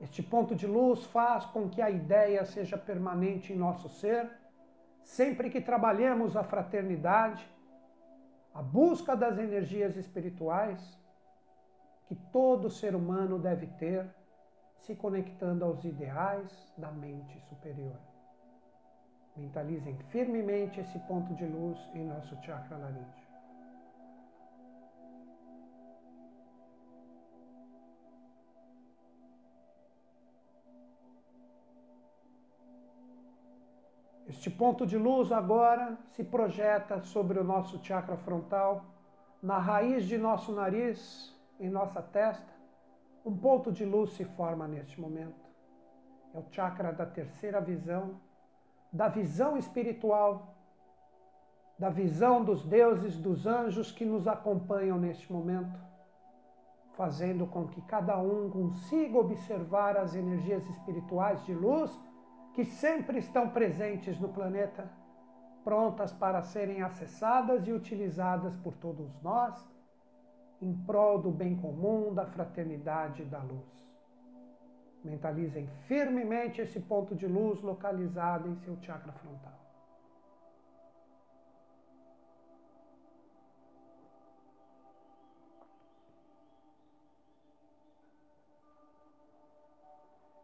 Este 0.00 0.22
ponto 0.22 0.54
de 0.54 0.68
luz 0.68 1.04
faz 1.06 1.44
com 1.46 1.68
que 1.68 1.82
a 1.82 1.90
ideia 1.90 2.44
seja 2.44 2.78
permanente 2.78 3.52
em 3.52 3.56
nosso 3.56 3.88
ser, 3.88 4.30
sempre 5.02 5.50
que 5.50 5.60
trabalhemos 5.60 6.36
a 6.36 6.44
fraternidade, 6.44 7.44
a 8.54 8.62
busca 8.62 9.16
das 9.16 9.36
energias 9.36 9.96
espirituais 9.96 10.80
que 12.06 12.14
todo 12.14 12.70
ser 12.70 12.94
humano 12.94 13.36
deve 13.36 13.66
ter 13.66 14.08
se 14.78 14.94
conectando 14.94 15.64
aos 15.64 15.84
ideais 15.84 16.72
da 16.78 16.92
mente 16.92 17.40
superior. 17.48 18.13
Mentalizem 19.36 19.96
firmemente 20.10 20.80
esse 20.80 20.98
ponto 21.00 21.34
de 21.34 21.44
luz 21.44 21.78
em 21.92 22.04
nosso 22.06 22.36
chakra 22.42 22.76
laríngeo. 22.76 23.24
Este 34.26 34.50
ponto 34.50 34.86
de 34.86 34.96
luz 34.96 35.32
agora 35.32 35.98
se 36.12 36.22
projeta 36.22 37.00
sobre 37.00 37.38
o 37.38 37.44
nosso 37.44 37.82
chakra 37.84 38.16
frontal, 38.16 38.84
na 39.42 39.58
raiz 39.58 40.04
de 40.04 40.16
nosso 40.16 40.52
nariz, 40.52 41.34
em 41.58 41.68
nossa 41.68 42.00
testa, 42.00 42.52
um 43.24 43.36
ponto 43.36 43.72
de 43.72 43.84
luz 43.84 44.12
se 44.12 44.24
forma 44.24 44.66
neste 44.68 45.00
momento. 45.00 45.48
É 46.32 46.38
o 46.38 46.44
chakra 46.50 46.92
da 46.92 47.06
terceira 47.06 47.60
visão, 47.60 48.20
da 48.94 49.08
visão 49.08 49.56
espiritual, 49.56 50.54
da 51.76 51.90
visão 51.90 52.44
dos 52.44 52.64
deuses, 52.64 53.18
dos 53.18 53.44
anjos 53.44 53.90
que 53.90 54.04
nos 54.04 54.28
acompanham 54.28 54.96
neste 54.96 55.32
momento, 55.32 55.76
fazendo 56.92 57.44
com 57.44 57.66
que 57.66 57.82
cada 57.82 58.16
um 58.16 58.48
consiga 58.48 59.18
observar 59.18 59.96
as 59.96 60.14
energias 60.14 60.64
espirituais 60.68 61.44
de 61.44 61.52
luz 61.52 61.90
que 62.54 62.64
sempre 62.64 63.18
estão 63.18 63.48
presentes 63.48 64.16
no 64.20 64.28
planeta, 64.28 64.88
prontas 65.64 66.12
para 66.12 66.40
serem 66.42 66.80
acessadas 66.80 67.66
e 67.66 67.72
utilizadas 67.72 68.56
por 68.58 68.74
todos 68.76 69.20
nós 69.22 69.68
em 70.62 70.72
prol 70.72 71.20
do 71.20 71.32
bem 71.32 71.56
comum, 71.56 72.14
da 72.14 72.26
fraternidade 72.26 73.22
e 73.22 73.26
da 73.26 73.42
luz. 73.42 73.83
Mentalizem 75.04 75.68
firmemente 75.86 76.62
esse 76.62 76.80
ponto 76.80 77.14
de 77.14 77.26
luz 77.26 77.60
localizado 77.60 78.48
em 78.48 78.56
seu 78.56 78.76
chakra 78.80 79.12
frontal. 79.12 79.52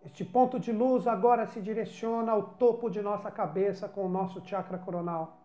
Este 0.04 0.24
ponto 0.24 0.58
de 0.58 0.72
luz 0.72 1.06
agora 1.06 1.46
se 1.46 1.60
direciona 1.62 2.32
ao 2.32 2.42
topo 2.42 2.90
de 2.90 3.00
nossa 3.00 3.30
cabeça 3.30 3.88
com 3.88 4.04
o 4.04 4.08
nosso 4.08 4.44
chakra 4.44 4.76
coronal. 4.76 5.38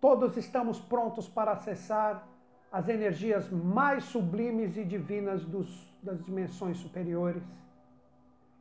Todos 0.00 0.36
estamos 0.36 0.78
prontos 0.78 1.28
para 1.28 1.52
acessar 1.52 2.28
as 2.70 2.88
energias 2.88 3.50
mais 3.50 4.04
sublimes 4.04 4.76
e 4.76 4.84
divinas 4.84 5.44
dos, 5.44 5.92
das 6.02 6.22
dimensões 6.24 6.76
superiores. 6.78 7.42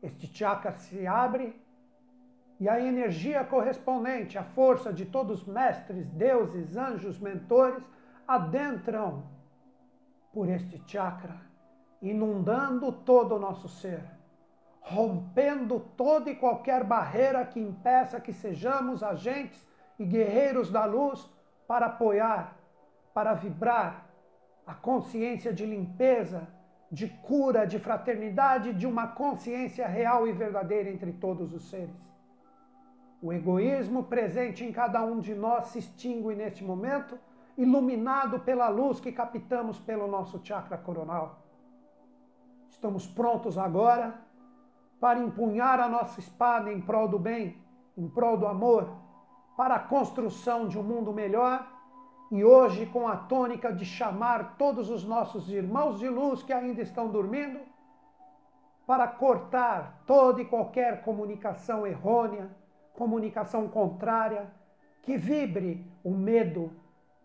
Este 0.02 0.28
chakra 0.28 0.72
se 0.74 1.06
abre 1.06 1.60
e 2.60 2.70
a 2.70 2.80
energia 2.80 3.44
correspondente, 3.44 4.38
a 4.38 4.44
força 4.44 4.94
de 4.94 5.06
todos 5.06 5.42
os 5.42 5.48
mestres, 5.48 6.08
deuses, 6.10 6.78
anjos, 6.78 7.20
mentores, 7.20 7.84
adentram 8.28 9.24
por 10.32 10.48
este 10.48 10.82
chakra, 10.86 11.36
inundando 12.02 12.92
todo 12.92 13.36
o 13.36 13.40
nosso 13.40 13.68
ser, 13.68 14.04
rompendo 14.80 15.80
toda 15.98 16.30
e 16.30 16.36
qualquer 16.36 16.84
barreira 16.84 17.46
que 17.46 17.60
impeça 17.60 18.22
que 18.22 18.32
sejamos 18.32 19.04
agentes 19.04 19.66
e 19.98 20.06
guerreiros 20.06 20.72
da 20.72 20.86
luz 20.86 21.30
para 21.68 21.88
apoiar 21.88 22.62
para 23.14 23.34
vibrar 23.34 24.10
a 24.66 24.74
consciência 24.74 25.54
de 25.54 25.66
limpeza, 25.66 26.48
de 26.91 27.08
cura, 27.08 27.65
de 27.65 27.80
fraternidade, 27.80 28.73
de 28.73 28.86
uma 28.86 29.08
consciência 29.08 29.88
real 29.88 30.27
e 30.27 30.34
verdadeira 30.34 30.89
entre 30.89 31.13
todos 31.13 31.54
os 31.54 31.69
seres. 31.69 31.95
O 33.21 33.32
egoísmo 33.32 34.04
presente 34.04 34.65
em 34.65 34.73
cada 34.73 35.01
um 35.01 35.19
de 35.19 35.34
nós 35.34 35.67
se 35.67 35.80
extingue 35.80 36.36
neste 36.36 36.63
momento, 36.63 37.17
iluminado 37.58 38.39
pela 38.39 38.67
luz 38.67 38.99
que 38.99 39.12
captamos 39.12 39.80
pelo 39.80 40.08
nosso 40.08 40.41
chakra 40.43 40.77
coronal. 40.77 41.39
Estamos 42.69 43.08
prontos 43.08 43.58
agora 43.58 44.19
para 44.99 45.19
empunhar 45.19 45.80
a 45.80 45.88
nossa 45.88 46.19
espada 46.19 46.71
em 46.73 46.82
prol 46.82 47.08
do 47.08 47.19
bem, 47.19 47.58
em 47.97 48.08
prol 48.10 48.36
do 48.38 48.47
amor, 48.47 48.89
para 49.56 49.75
a 49.75 49.80
construção 49.80 50.67
de 50.67 50.77
um 50.77 50.84
mundo 50.84 51.13
melhor 51.13 51.70
e 52.32 52.46
hoje, 52.46 52.86
com 52.86 53.10
a 53.10 53.17
tônica 53.17 53.74
de 53.74 53.84
chamar 53.84 54.56
todos 54.58 54.89
os 54.89 55.04
nossos 55.04 55.50
irmãos 55.50 56.00
de 56.00 56.08
luz 56.08 56.41
que 56.41 56.54
ainda 56.54 56.82
estão 56.82 57.10
dormindo, 57.10 57.60
para 58.88 59.06
cortar 59.06 60.02
toda 60.08 60.41
e 60.41 60.46
qualquer 60.46 61.02
comunicação 61.02 61.86
errônea, 61.86 62.50
comunicação 62.94 63.67
contrária, 63.67 64.50
que 65.04 65.17
vibre 65.17 65.86
o 66.04 66.12
medo, 66.12 66.72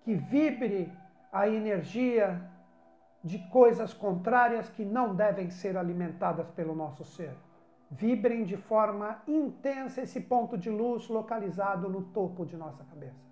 que 0.02 0.14
vibre 0.14 0.92
a 1.32 1.48
energia 1.48 2.42
de 3.22 3.38
coisas 3.50 3.94
contrárias 3.94 4.68
que 4.70 4.84
não 4.84 5.14
devem 5.14 5.50
ser 5.50 5.76
alimentadas 5.76 6.48
pelo 6.50 6.74
nosso 6.74 7.04
ser. 7.04 7.32
Vibrem 7.88 8.42
de 8.42 8.56
forma 8.56 9.22
intensa 9.28 10.02
esse 10.02 10.20
ponto 10.20 10.58
de 10.58 10.70
luz 10.70 11.08
localizado 11.08 11.88
no 11.88 12.02
topo 12.02 12.44
de 12.44 12.56
nossa 12.56 12.82
cabeça. 12.84 13.25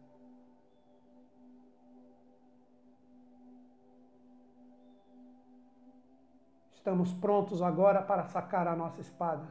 Estamos 6.85 7.14
prontos 7.14 7.62
agora 7.62 8.03
para 8.03 8.25
sacar 8.25 8.68
a 8.68 8.77
nossa 8.77 9.01
espada. 9.01 9.49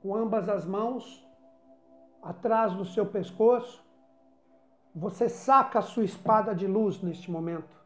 Com 0.00 0.16
ambas 0.16 0.48
as 0.48 0.64
mãos, 0.64 1.28
atrás 2.22 2.72
do 2.72 2.86
seu 2.86 3.04
pescoço, 3.04 3.84
você 4.94 5.28
saca 5.28 5.80
a 5.80 5.82
sua 5.82 6.02
espada 6.02 6.54
de 6.54 6.66
luz 6.66 7.02
neste 7.02 7.30
momento. 7.30 7.76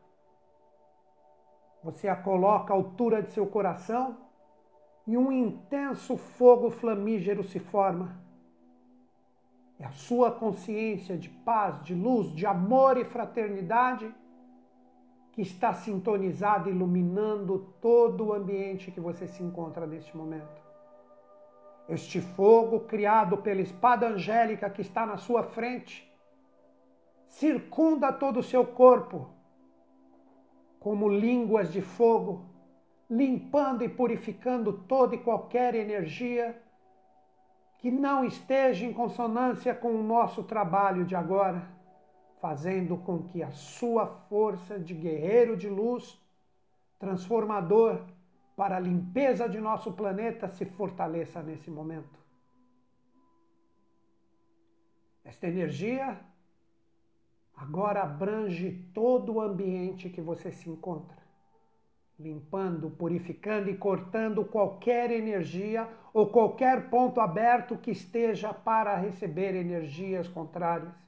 Você 1.83 2.07
a 2.07 2.15
coloca 2.15 2.73
à 2.73 2.77
altura 2.77 3.21
de 3.21 3.33
seu 3.33 3.49
coração 3.49 4.17
e 5.09 5.19
um 5.19 5.33
intenso 5.33 6.17
fogo 6.17 6.71
flamígero 6.71 7.43
se 7.43 7.59
forma. 7.59 8.17
É 9.77 9.87
a 9.87 9.91
sua 9.91 10.31
consciência 10.31 11.19
de 11.19 11.29
paz, 11.29 11.83
de 11.83 11.97
luz, 11.97 12.31
de 12.31 12.47
amor 12.47 12.97
e 12.97 13.05
fraternidade 13.05 14.15
que 15.35 15.43
está 15.43 15.75
sintonizada, 15.75 16.71
iluminando 16.71 17.75
todo 17.81 18.27
o 18.27 18.33
ambiente 18.33 18.93
que 18.93 19.01
você 19.01 19.27
se 19.27 19.43
encontra 19.43 19.85
neste 19.85 20.17
momento. 20.17 20.63
Este 21.89 22.21
fogo, 22.21 22.81
criado 22.81 23.39
pela 23.39 23.61
espada 23.61 24.07
angélica 24.07 24.71
que 24.71 24.81
está 24.81 25.05
na 25.05 25.17
sua 25.17 25.43
frente, 25.43 26.09
circunda 27.27 28.13
todo 28.13 28.39
o 28.39 28.43
seu 28.45 28.65
corpo, 28.65 29.29
como 30.79 31.09
línguas 31.09 31.73
de 31.73 31.83
fogo, 31.83 32.45
limpando 33.11 33.83
e 33.83 33.89
purificando 33.89 34.73
toda 34.73 35.17
e 35.17 35.19
qualquer 35.19 35.75
energia 35.75 36.63
que 37.79 37.91
não 37.91 38.25
esteja 38.25 38.87
em 38.87 38.93
consonância 38.93 39.75
com 39.75 39.97
o 39.97 40.03
nosso 40.03 40.45
trabalho 40.45 41.05
de 41.05 41.17
agora, 41.17 41.69
fazendo 42.45 42.99
com 42.99 43.23
que 43.23 43.43
a 43.43 43.51
sua 43.53 44.07
força 44.29 44.79
de 44.79 44.93
guerreiro 44.93 45.57
de 45.57 45.67
luz, 45.67 46.21
transformador, 46.99 48.03
para 48.55 48.77
a 48.77 48.79
limpeza 48.79 49.49
de 49.49 49.59
nosso 49.59 49.91
planeta 49.93 50.47
se 50.51 50.67
fortaleça 50.67 51.43
nesse 51.43 51.71
momento. 51.71 52.19
Esta 55.25 55.47
energia 55.47 56.21
agora 57.57 58.03
abrange 58.03 58.91
todo 58.93 59.37
o 59.37 59.41
ambiente 59.41 60.11
que 60.11 60.21
você 60.21 60.53
se 60.53 60.69
encontra, 60.69 61.17
limpando, 62.21 62.91
purificando 62.91 63.71
e 63.71 63.77
cortando 63.79 64.45
qualquer 64.45 65.11
energia 65.11 65.89
ou 66.13 66.27
qualquer 66.27 66.91
ponto 66.91 67.23
aberto 67.23 67.79
que 67.79 67.91
esteja 67.91 68.53
para 68.53 68.95
receber 68.97 69.55
energias 69.55 70.29
contrárias. 70.29 71.04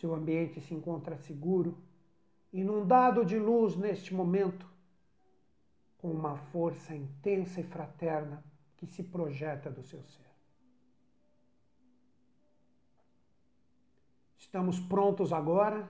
Seu 0.00 0.14
ambiente 0.14 0.62
se 0.62 0.72
encontra 0.72 1.14
seguro, 1.18 1.76
inundado 2.50 3.22
de 3.22 3.38
luz 3.38 3.76
neste 3.76 4.14
momento 4.14 4.66
com 5.98 6.10
uma 6.10 6.36
força 6.36 6.96
intensa 6.96 7.60
e 7.60 7.64
fraterna 7.64 8.42
que 8.78 8.86
se 8.86 9.02
projeta 9.02 9.70
do 9.70 9.82
seu 9.82 10.02
ser. 10.02 10.24
Estamos 14.38 14.80
prontos 14.80 15.34
agora 15.34 15.86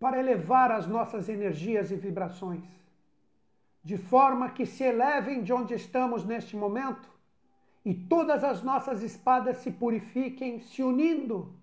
para 0.00 0.18
elevar 0.18 0.70
as 0.70 0.86
nossas 0.86 1.28
energias 1.28 1.90
e 1.90 1.96
vibrações, 1.96 2.64
de 3.82 3.98
forma 3.98 4.48
que 4.48 4.64
se 4.64 4.82
elevem 4.82 5.42
de 5.42 5.52
onde 5.52 5.74
estamos 5.74 6.24
neste 6.24 6.56
momento 6.56 7.06
e 7.84 7.92
todas 7.92 8.42
as 8.42 8.62
nossas 8.62 9.02
espadas 9.02 9.58
se 9.58 9.70
purifiquem, 9.70 10.58
se 10.58 10.82
unindo 10.82 11.62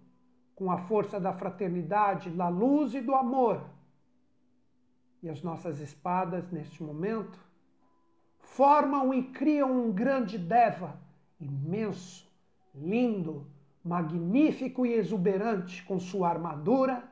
com 0.61 0.69
a 0.69 0.77
força 0.77 1.19
da 1.19 1.33
fraternidade, 1.33 2.29
da 2.29 2.47
luz 2.47 2.93
e 2.93 3.01
do 3.01 3.15
amor 3.15 3.63
e 5.23 5.27
as 5.27 5.41
nossas 5.41 5.79
espadas, 5.79 6.51
neste 6.51 6.83
momento, 6.83 7.39
formam 8.37 9.11
e 9.11 9.23
criam 9.23 9.71
um 9.71 9.91
grande 9.91 10.37
Deva, 10.37 10.99
imenso, 11.39 12.31
lindo, 12.75 13.47
magnífico 13.83 14.85
e 14.85 14.93
exuberante, 14.93 15.83
com 15.83 15.99
sua 15.99 16.29
armadura, 16.29 17.09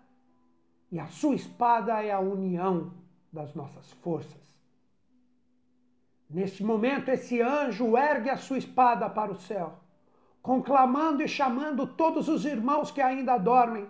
e 0.91 0.99
a 0.99 1.07
sua 1.07 1.33
espada 1.33 2.03
é 2.03 2.11
a 2.11 2.19
união 2.19 2.93
das 3.33 3.55
nossas 3.55 3.91
forças. 3.93 4.55
Neste 6.29 6.63
momento, 6.63 7.09
esse 7.09 7.41
anjo 7.41 7.97
ergue 7.97 8.29
a 8.29 8.37
sua 8.37 8.59
espada 8.59 9.09
para 9.09 9.31
o 9.31 9.35
céu, 9.35 9.79
conclamando 10.41 11.21
e 11.21 11.27
chamando 11.27 11.85
todos 11.85 12.27
os 12.27 12.45
irmãos 12.45 12.91
que 12.91 13.01
ainda 13.01 13.37
dormem 13.37 13.89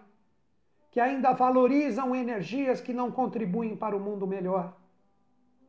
que 0.91 0.99
ainda 0.99 1.33
valorizam 1.33 2.15
energias 2.15 2.81
que 2.81 2.93
não 2.93 3.11
contribuem 3.11 3.75
para 3.75 3.95
o 3.95 3.99
mundo 3.99 4.25
melhor. 4.25 4.73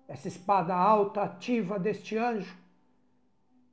Essa 0.09 0.29
espada 0.29 0.75
alta, 0.75 1.23
ativa 1.23 1.79
deste 1.79 2.17
anjo, 2.17 2.57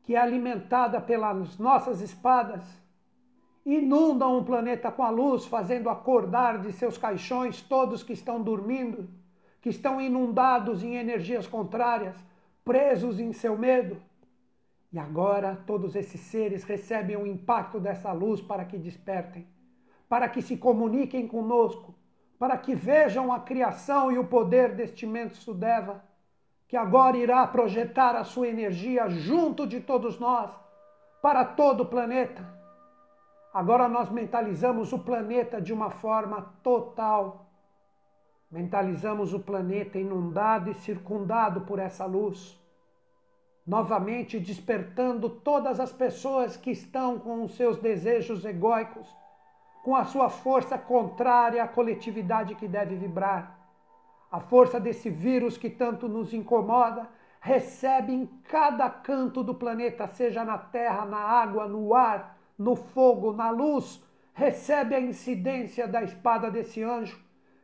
que 0.04 0.15
é 0.15 0.20
alimentada 0.20 1.02
pelas 1.02 1.58
nossas 1.58 2.02
espadas, 2.02 2.63
inundam 3.65 4.38
o 4.38 4.43
planeta 4.43 4.91
com 4.91 5.04
a 5.04 5.10
luz, 5.10 5.46
fazendo 5.46 5.89
acordar 5.89 6.60
de 6.60 6.72
seus 6.72 6.98
caixões 6.98 7.62
todos 7.62 8.04
que 8.04 8.13
estão 8.13 8.41
dormindo, 8.41 9.10
que 9.62 9.70
estão 9.70 10.00
inundados 10.00 10.84
em 10.84 10.96
energias 10.96 11.48
contrárias, 11.48 12.15
presos 12.63 13.20
em 13.20 13.34
seu 13.34 13.58
medo. 13.58 13.98
E 14.91 14.97
agora 14.97 15.56
todos 15.67 15.95
esses 15.95 16.21
seres 16.21 16.63
recebem 16.63 17.17
o 17.17 17.28
impacto 17.28 17.80
dessa 17.80 18.12
luz 18.12 18.41
para 18.41 18.65
que 18.65 18.78
despertem 18.78 19.47
para 20.10 20.30
que 20.30 20.41
se 20.41 20.58
comuniquem 20.58 21.28
conosco, 21.28 21.95
para 22.39 22.58
que 22.58 22.73
vejam 22.73 23.32
a 23.32 23.39
criação 23.39 24.12
e 24.12 24.17
o 24.17 24.28
poder 24.28 24.76
deste 24.76 25.06
imenso 25.06 25.41
Sudeva, 25.41 26.04
que 26.67 26.78
agora 26.78 27.17
irá 27.17 27.45
projetar 27.47 28.15
a 28.15 28.23
sua 28.23 28.47
energia 28.47 29.10
junto 29.10 29.65
de 29.65 29.80
todos 29.80 30.19
nós, 30.19 30.52
para 31.21 31.43
todo 31.43 31.82
o 31.82 31.86
planeta. 31.86 32.45
Agora 33.54 33.88
nós 33.88 34.10
mentalizamos 34.10 34.93
o 34.93 35.00
planeta 35.00 35.62
de 35.62 35.73
uma 35.73 35.89
forma 35.89 36.54
total. 36.62 37.50
Mentalizamos 38.52 39.34
o 39.34 39.39
planeta 39.39 39.97
inundado 39.97 40.69
e 40.69 40.76
circundado 40.76 41.62
por 41.62 41.80
essa 41.80 42.06
luz. 42.06 42.62
Novamente 43.67 44.39
despertando 44.39 45.30
todas 45.30 45.80
as 45.80 45.91
pessoas 45.91 46.56
que 46.56 46.71
estão 46.71 47.19
com 47.19 47.43
os 47.43 47.56
seus 47.56 47.77
desejos 47.77 48.45
egóicos 48.45 49.08
com 49.88 49.95
a 49.95 50.03
sua 50.03 50.30
força 50.30 50.77
contrária 50.77 51.63
à 51.63 51.67
coletividade 51.67 52.56
que 52.56 52.67
deve 52.67 52.97
vibrar. 52.97 53.58
A 54.30 54.38
força 54.38 54.82
desse 54.82 55.10
vírus 55.10 55.58
que 55.58 55.69
tanto 55.69 56.10
nos 56.10 56.34
incomoda 56.34 57.08
recebe 57.39 58.12
em 58.12 58.25
cada 58.49 58.89
canto 58.89 59.41
do 59.41 59.56
planeta, 59.56 60.06
seja 60.06 60.43
na 60.43 60.58
terra, 60.58 61.06
na 61.06 61.19
água, 61.19 61.69
no 61.69 61.95
ar, 61.95 62.38
no 62.60 62.75
fogo, 62.75 63.32
na 63.32 63.49
luz, 63.49 64.03
recebe 64.34 64.93
a 64.93 64.99
incidência 64.99 65.88
da 65.88 66.03
espada 66.03 66.51
desse 66.51 66.84
anjo 66.84 67.17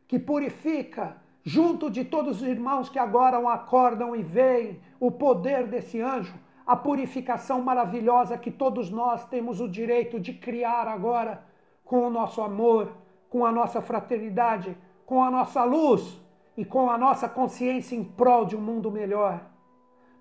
que 0.08 0.18
purifica, 0.18 1.18
junto 1.44 1.90
de 1.90 2.04
todos 2.04 2.40
os 2.40 2.48
irmãos 2.48 2.88
que 2.88 2.98
agora 2.98 3.36
acordam 3.52 4.16
e 4.16 4.22
veem 4.22 4.80
o 4.98 5.10
poder 5.10 5.66
desse 5.66 6.00
anjo, 6.00 6.34
a 6.66 6.74
purificação 6.74 7.60
maravilhosa 7.60 8.38
que 8.38 8.50
todos 8.50 8.90
nós 8.90 9.26
temos 9.26 9.60
o 9.60 9.68
direito 9.68 10.18
de 10.18 10.32
criar 10.32 10.88
agora 10.88 11.44
com 11.84 12.06
o 12.06 12.10
nosso 12.10 12.40
amor, 12.40 12.90
com 13.28 13.44
a 13.44 13.52
nossa 13.52 13.82
fraternidade, 13.82 14.74
com 15.04 15.22
a 15.22 15.30
nossa 15.30 15.62
luz 15.64 16.18
e 16.56 16.64
com 16.64 16.88
a 16.88 16.96
nossa 16.96 17.28
consciência 17.28 17.94
em 17.94 18.02
prol 18.02 18.46
de 18.46 18.56
um 18.56 18.60
mundo 18.60 18.90
melhor. 18.90 19.44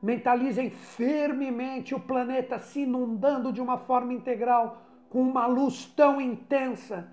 Mentalizem 0.01 0.69
firmemente 0.69 1.95
o 1.95 1.99
planeta 1.99 2.59
se 2.59 2.81
inundando 2.81 3.53
de 3.53 3.61
uma 3.61 3.77
forma 3.77 4.11
integral, 4.11 4.81
com 5.09 5.21
uma 5.21 5.45
luz 5.45 5.85
tão 5.85 6.19
intensa 6.19 7.07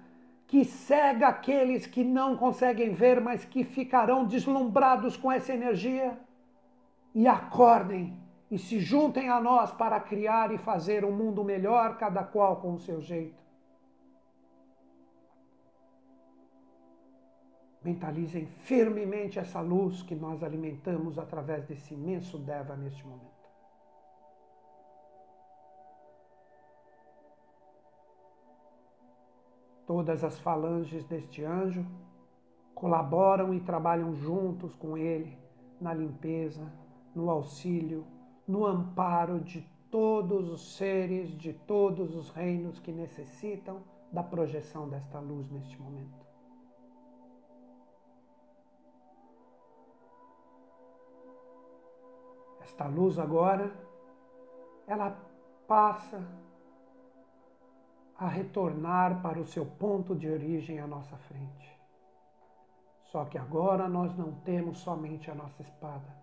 que 0.51 0.65
cega 0.65 1.29
aqueles 1.29 1.87
que 1.87 2.03
não 2.03 2.37
conseguem 2.37 2.93
ver, 2.93 3.21
mas 3.21 3.45
que 3.45 3.63
ficarão 3.63 4.25
deslumbrados 4.25 5.17
com 5.17 5.31
essa 5.31 5.55
energia. 5.55 6.19
E 7.15 7.29
acordem 7.29 8.21
e 8.51 8.59
se 8.59 8.81
juntem 8.81 9.29
a 9.29 9.41
nós 9.41 9.71
para 9.71 10.01
criar 10.01 10.53
e 10.53 10.59
fazer 10.59 11.05
um 11.05 11.13
mundo 11.13 11.45
melhor, 11.45 11.97
cada 11.99 12.25
qual 12.25 12.57
com 12.57 12.75
o 12.75 12.81
seu 12.81 13.01
jeito. 13.01 13.41
Mentalizem 17.85 18.47
firmemente 18.47 19.39
essa 19.39 19.61
luz 19.61 20.03
que 20.03 20.17
nós 20.17 20.43
alimentamos 20.43 21.17
através 21.17 21.65
desse 21.65 21.95
imenso 21.95 22.37
Deva 22.39 22.75
neste 22.75 23.07
momento. 23.07 23.40
Todas 29.91 30.23
as 30.23 30.39
falanges 30.39 31.05
deste 31.05 31.43
anjo 31.43 31.85
colaboram 32.77 33.53
e 33.53 33.61
trabalham 33.61 34.15
juntos 34.15 34.73
com 34.77 34.97
ele 34.97 35.37
na 35.81 35.93
limpeza, 35.93 36.73
no 37.13 37.29
auxílio, 37.29 38.07
no 38.47 38.65
amparo 38.65 39.41
de 39.41 39.69
todos 39.91 40.49
os 40.49 40.77
seres, 40.77 41.37
de 41.37 41.53
todos 41.53 42.15
os 42.15 42.31
reinos 42.31 42.79
que 42.79 42.93
necessitam 42.93 43.83
da 44.13 44.23
projeção 44.23 44.89
desta 44.89 45.19
luz 45.19 45.51
neste 45.51 45.77
momento. 45.83 46.25
Esta 52.61 52.87
luz 52.87 53.19
agora, 53.19 53.75
ela 54.87 55.21
passa 55.67 56.25
a 58.21 58.29
retornar 58.29 59.23
para 59.23 59.41
o 59.41 59.47
seu 59.47 59.65
ponto 59.65 60.15
de 60.15 60.29
origem 60.29 60.79
à 60.79 60.87
nossa 60.87 61.17
frente. 61.17 61.81
Só 63.05 63.25
que 63.25 63.39
agora 63.39 63.89
nós 63.89 64.15
não 64.15 64.33
temos 64.45 64.81
somente 64.81 65.31
a 65.31 65.35
nossa 65.35 65.63
espada, 65.63 66.15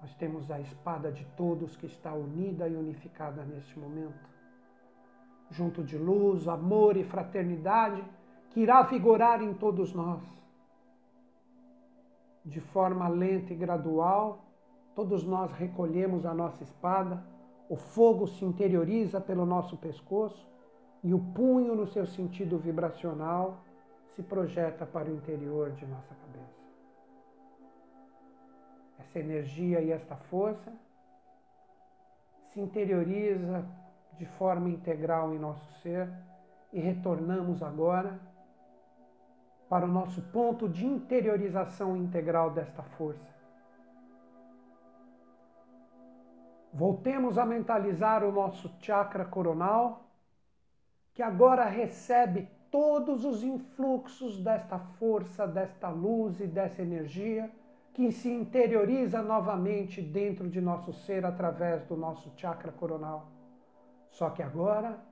nós 0.00 0.14
temos 0.14 0.50
a 0.50 0.58
espada 0.58 1.12
de 1.12 1.26
todos 1.36 1.76
que 1.76 1.84
está 1.84 2.14
unida 2.14 2.66
e 2.66 2.74
unificada 2.74 3.44
neste 3.44 3.78
momento. 3.78 4.18
Junto 5.50 5.84
de 5.84 5.98
luz, 5.98 6.48
amor 6.48 6.96
e 6.96 7.04
fraternidade 7.04 8.02
que 8.48 8.60
irá 8.60 8.80
vigorar 8.80 9.42
em 9.42 9.52
todos 9.52 9.92
nós. 9.92 10.22
De 12.46 12.60
forma 12.60 13.06
lenta 13.08 13.52
e 13.52 13.56
gradual, 13.56 14.42
todos 14.94 15.22
nós 15.22 15.52
recolhemos 15.52 16.24
a 16.24 16.32
nossa 16.32 16.62
espada, 16.62 17.22
o 17.68 17.76
fogo 17.76 18.26
se 18.26 18.42
interioriza 18.42 19.20
pelo 19.20 19.44
nosso 19.44 19.76
pescoço 19.76 20.55
e 21.02 21.14
o 21.14 21.18
punho, 21.18 21.74
no 21.74 21.86
seu 21.86 22.06
sentido 22.06 22.58
vibracional, 22.58 23.58
se 24.14 24.22
projeta 24.22 24.84
para 24.86 25.08
o 25.08 25.14
interior 25.14 25.70
de 25.72 25.86
nossa 25.86 26.14
cabeça 26.14 26.56
essa 29.16 29.18
energia 29.18 29.80
e 29.80 29.92
esta 29.92 30.16
força 30.16 30.72
se 32.52 32.60
interioriza 32.60 33.64
de 34.18 34.26
forma 34.26 34.68
integral 34.68 35.34
em 35.34 35.38
nosso 35.38 35.70
ser 35.80 36.10
e 36.72 36.80
retornamos 36.80 37.62
agora 37.62 38.18
para 39.68 39.84
o 39.84 39.88
nosso 39.88 40.22
ponto 40.22 40.68
de 40.68 40.86
interiorização 40.86 41.96
integral 41.96 42.50
desta 42.50 42.82
força. 42.82 43.34
Voltemos 46.72 47.36
a 47.38 47.44
mentalizar 47.44 48.22
o 48.22 48.30
nosso 48.30 48.70
chakra 48.80 49.24
coronal, 49.24 50.05
que 51.16 51.22
agora 51.22 51.64
recebe 51.64 52.46
todos 52.70 53.24
os 53.24 53.42
influxos 53.42 54.38
desta 54.38 54.78
força, 54.78 55.48
desta 55.48 55.88
luz 55.88 56.38
e 56.40 56.46
dessa 56.46 56.82
energia 56.82 57.50
que 57.94 58.12
se 58.12 58.28
interioriza 58.28 59.22
novamente 59.22 60.02
dentro 60.02 60.46
de 60.46 60.60
nosso 60.60 60.92
ser 60.92 61.24
através 61.24 61.82
do 61.84 61.96
nosso 61.96 62.30
chakra 62.36 62.70
coronal. 62.70 63.32
Só 64.10 64.28
que 64.28 64.42
agora 64.42 65.02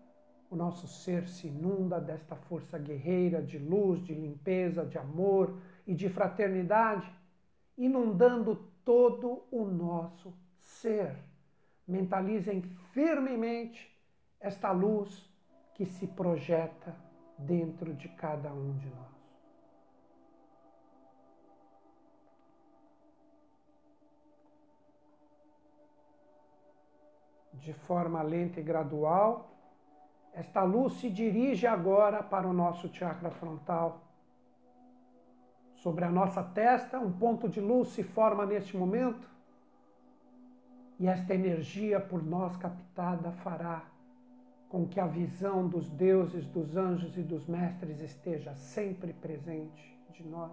o 0.50 0.54
nosso 0.54 0.86
ser 0.86 1.26
se 1.26 1.46
inunda 1.46 1.98
desta 1.98 2.36
força 2.36 2.78
guerreira 2.78 3.40
de 3.40 3.56
luz, 3.56 4.04
de 4.04 4.12
limpeza, 4.12 4.84
de 4.84 4.98
amor 4.98 5.56
e 5.86 5.94
de 5.94 6.10
fraternidade, 6.10 7.10
inundando 7.78 8.56
todo 8.84 9.44
o 9.50 9.64
nosso 9.64 10.34
ser. 10.58 11.16
Mentalizem 11.88 12.60
firmemente 12.92 13.90
esta 14.38 14.70
luz 14.70 15.32
que 15.74 15.84
se 15.84 16.06
projeta 16.06 16.94
dentro 17.37 17.92
de 17.94 18.08
cada 18.08 18.52
um 18.52 18.76
de 18.76 18.88
nós. 18.88 19.14
de 27.64 27.72
forma 27.72 28.20
lenta 28.20 28.60
e 28.60 28.62
gradual, 28.62 29.50
esta 30.34 30.62
luz 30.62 30.94
se 30.94 31.08
dirige 31.08 31.66
agora 31.66 32.22
para 32.22 32.46
o 32.46 32.52
nosso 32.52 32.92
chakra 32.92 33.30
frontal. 33.30 34.02
Sobre 35.76 36.04
a 36.04 36.10
nossa 36.10 36.42
testa, 36.42 36.98
um 36.98 37.10
ponto 37.10 37.48
de 37.48 37.60
luz 37.60 37.88
se 37.88 38.02
forma 38.02 38.44
neste 38.44 38.76
momento, 38.76 39.26
e 40.98 41.06
esta 41.06 41.34
energia 41.34 41.98
por 41.98 42.22
nós 42.22 42.54
captada 42.58 43.32
fará 43.32 43.82
com 44.74 44.88
que 44.88 44.98
a 44.98 45.06
visão 45.06 45.68
dos 45.68 45.88
deuses, 45.88 46.48
dos 46.48 46.76
anjos 46.76 47.16
e 47.16 47.22
dos 47.22 47.46
mestres 47.46 48.00
esteja 48.00 48.56
sempre 48.56 49.12
presente 49.12 49.96
de 50.10 50.26
nós, 50.26 50.50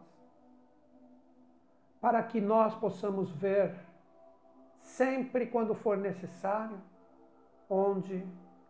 para 1.99 2.21
que 2.21 2.39
nós 2.39 2.75
possamos 2.75 3.31
ver 3.31 3.75
sempre 4.79 5.47
quando 5.47 5.73
for 5.73 5.97
necessário 5.97 6.79
onde 7.67 8.23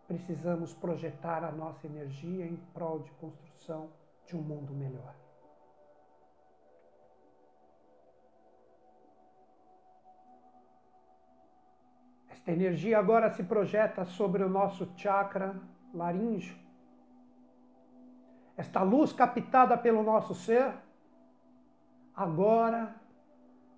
precisamos 0.08 0.74
projetar 0.74 1.44
a 1.44 1.52
nossa 1.52 1.86
energia 1.86 2.46
em 2.46 2.56
prol 2.74 3.00
de 3.00 3.12
construção 3.12 3.90
de 4.26 4.38
um 4.38 4.42
mundo 4.42 4.74
melhor. 4.74 5.14
Esta 12.32 12.52
energia 12.52 12.98
agora 12.98 13.30
se 13.30 13.44
projeta 13.44 14.06
sobre 14.06 14.44
o 14.44 14.50
nosso 14.50 14.88
chakra 14.96 15.56
laríngeo. 15.94 16.56
Esta 18.56 18.82
luz 18.82 19.12
captada 19.12 19.78
pelo 19.78 20.02
nosso 20.02 20.34
ser 20.34 20.74
agora 22.16 22.96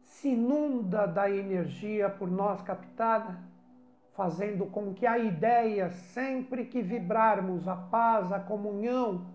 se 0.01 0.29
inunda 0.29 1.07
da 1.07 1.29
energia 1.29 2.09
por 2.09 2.29
nós 2.29 2.61
captada 2.61 3.37
fazendo 4.13 4.67
com 4.67 4.93
que 4.93 5.07
a 5.07 5.17
ideia, 5.17 5.89
sempre 5.89 6.65
que 6.65 6.81
vibrarmos 6.81 7.67
a 7.67 7.75
paz, 7.75 8.31
a 8.31 8.39
comunhão 8.39 9.25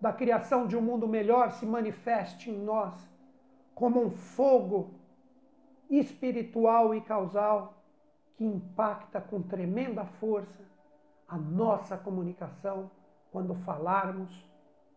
da 0.00 0.12
criação 0.12 0.66
de 0.66 0.76
um 0.76 0.80
mundo 0.80 1.06
melhor, 1.06 1.52
se 1.52 1.64
manifeste 1.64 2.50
em 2.50 2.58
nós 2.58 2.92
como 3.74 4.04
um 4.04 4.10
fogo 4.10 4.90
espiritual 5.88 6.94
e 6.94 7.00
causal 7.00 7.73
que 8.36 8.44
impacta 8.44 9.20
com 9.20 9.42
tremenda 9.42 10.04
força 10.04 10.64
a 11.28 11.36
nossa 11.36 11.96
comunicação 11.96 12.90
quando 13.30 13.54
falarmos, 13.64 14.44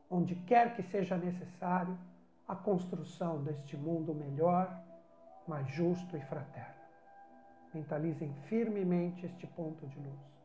onde 0.09 0.35
quer 0.35 0.75
que 0.75 0.83
seja 0.83 1.17
necessário, 1.17 1.97
a 2.47 2.55
construção 2.55 3.43
deste 3.43 3.75
mundo 3.75 4.13
melhor, 4.13 4.71
mais 5.47 5.67
justo 5.69 6.15
e 6.15 6.21
fraterno. 6.21 6.75
Mentalizem 7.73 8.33
firmemente 8.47 9.25
este 9.25 9.45
ponto 9.47 9.85
de 9.87 9.99
luz. 9.99 10.36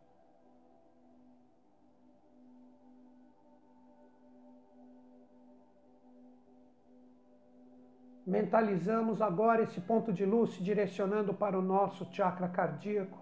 Mentalizamos 8.26 9.20
agora 9.20 9.62
esse 9.62 9.80
ponto 9.80 10.12
de 10.12 10.24
luz 10.24 10.54
se 10.54 10.62
direcionando 10.62 11.34
para 11.34 11.58
o 11.58 11.62
nosso 11.62 12.04
chakra 12.12 12.48
cardíaco. 12.48 13.18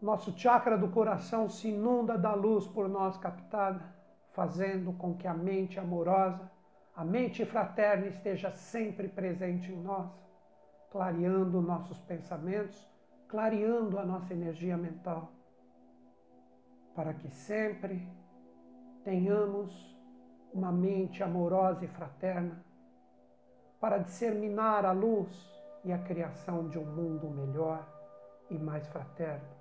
Nosso 0.00 0.36
chakra 0.38 0.76
do 0.76 0.88
coração 0.90 1.48
se 1.48 1.68
inunda 1.68 2.18
da 2.18 2.34
luz 2.34 2.66
por 2.66 2.88
nós 2.88 3.16
captada, 3.16 3.82
fazendo 4.32 4.92
com 4.92 5.14
que 5.14 5.26
a 5.26 5.32
mente 5.32 5.80
amorosa, 5.80 6.50
a 6.94 7.04
mente 7.04 7.44
fraterna 7.46 8.06
esteja 8.06 8.50
sempre 8.50 9.08
presente 9.08 9.72
em 9.72 9.82
nós 9.82 10.24
clareando 10.94 11.60
nossos 11.60 11.98
pensamentos, 12.02 12.88
clareando 13.26 13.98
a 13.98 14.06
nossa 14.06 14.32
energia 14.32 14.76
mental, 14.76 15.32
para 16.94 17.12
que 17.12 17.28
sempre 17.28 18.08
tenhamos 19.02 19.93
uma 20.54 20.72
mente 20.72 21.22
amorosa 21.22 21.84
e 21.84 21.88
fraterna 21.88 22.64
para 23.80 23.98
disseminar 23.98 24.86
a 24.86 24.92
luz 24.92 25.28
e 25.84 25.92
a 25.92 25.98
criação 25.98 26.68
de 26.68 26.78
um 26.78 26.86
mundo 26.86 27.28
melhor 27.28 27.86
e 28.48 28.56
mais 28.56 28.86
fraterno. 28.86 29.52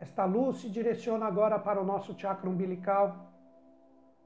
Esta 0.00 0.24
luz 0.24 0.56
se 0.58 0.70
direciona 0.70 1.26
agora 1.26 1.58
para 1.58 1.80
o 1.80 1.84
nosso 1.84 2.18
chakra 2.18 2.48
umbilical 2.48 3.28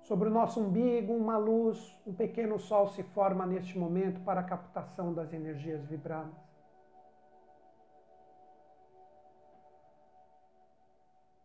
Sobre 0.02 0.28
o 0.28 0.32
nosso 0.32 0.60
umbigo, 0.60 1.12
uma 1.14 1.36
luz, 1.36 1.96
um 2.04 2.12
pequeno 2.12 2.58
sol 2.58 2.88
se 2.88 3.04
forma 3.04 3.46
neste 3.46 3.78
momento 3.78 4.20
para 4.22 4.40
a 4.40 4.44
captação 4.44 5.14
das 5.14 5.32
energias 5.32 5.84
vibradas. 5.84 6.51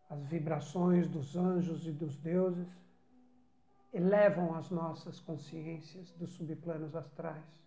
As 0.08 0.24
vibrações 0.24 1.06
dos 1.06 1.36
anjos 1.36 1.86
e 1.86 1.92
dos 1.92 2.16
deuses 2.16 2.68
elevam 3.92 4.54
as 4.54 4.70
nossas 4.70 5.20
consciências 5.20 6.10
dos 6.12 6.30
subplanos 6.30 6.94
astrais, 6.94 7.62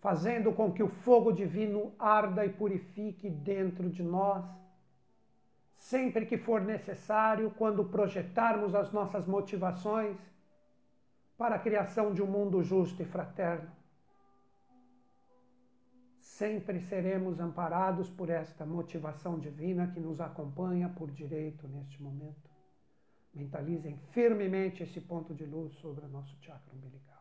fazendo 0.00 0.52
com 0.52 0.72
que 0.72 0.82
o 0.82 0.88
fogo 0.88 1.32
divino 1.32 1.92
arda 1.98 2.44
e 2.44 2.50
purifique 2.50 3.28
dentro 3.28 3.88
de 3.90 4.02
nós 4.02 4.44
sempre 5.78 6.26
que 6.26 6.36
for 6.36 6.60
necessário, 6.60 7.52
quando 7.56 7.84
projetarmos 7.84 8.74
as 8.74 8.92
nossas 8.92 9.26
motivações 9.26 10.16
para 11.36 11.54
a 11.54 11.58
criação 11.58 12.12
de 12.12 12.20
um 12.20 12.26
mundo 12.26 12.62
justo 12.62 13.00
e 13.00 13.06
fraterno. 13.06 13.70
Sempre 16.38 16.78
seremos 16.78 17.40
amparados 17.40 18.08
por 18.08 18.30
esta 18.30 18.64
motivação 18.64 19.40
divina 19.40 19.90
que 19.92 19.98
nos 19.98 20.20
acompanha 20.20 20.88
por 20.88 21.10
direito 21.10 21.66
neste 21.66 22.00
momento. 22.00 22.48
Mentalizem 23.34 23.98
firmemente 24.12 24.84
esse 24.84 25.00
ponto 25.00 25.34
de 25.34 25.44
luz 25.44 25.74
sobre 25.80 26.04
o 26.04 26.08
nosso 26.08 26.36
chakra 26.40 26.72
umbilical. 26.72 27.20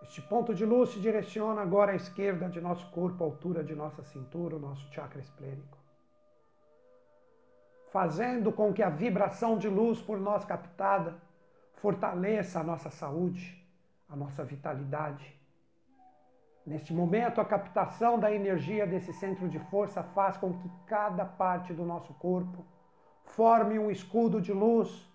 Este 0.00 0.22
ponto 0.22 0.54
de 0.54 0.64
luz 0.64 0.88
se 0.88 1.00
direciona 1.00 1.60
agora 1.60 1.92
à 1.92 1.96
esquerda 1.96 2.48
de 2.48 2.62
nosso 2.62 2.90
corpo, 2.92 3.22
à 3.22 3.26
altura 3.26 3.62
de 3.62 3.74
nossa 3.74 4.02
cintura, 4.04 4.56
o 4.56 4.58
nosso 4.58 4.90
chakra 4.90 5.20
esplênico. 5.20 5.85
Fazendo 7.96 8.52
com 8.52 8.74
que 8.74 8.82
a 8.82 8.90
vibração 8.90 9.56
de 9.56 9.70
luz 9.70 10.02
por 10.02 10.20
nós 10.20 10.44
captada 10.44 11.16
fortaleça 11.76 12.60
a 12.60 12.62
nossa 12.62 12.90
saúde, 12.90 13.66
a 14.06 14.14
nossa 14.14 14.44
vitalidade. 14.44 15.34
Neste 16.66 16.92
momento, 16.92 17.40
a 17.40 17.44
captação 17.46 18.18
da 18.18 18.30
energia 18.30 18.86
desse 18.86 19.14
centro 19.14 19.48
de 19.48 19.58
força 19.70 20.02
faz 20.02 20.36
com 20.36 20.52
que 20.52 20.70
cada 20.86 21.24
parte 21.24 21.72
do 21.72 21.86
nosso 21.86 22.12
corpo 22.12 22.66
forme 23.24 23.78
um 23.78 23.90
escudo 23.90 24.42
de 24.42 24.52
luz 24.52 25.10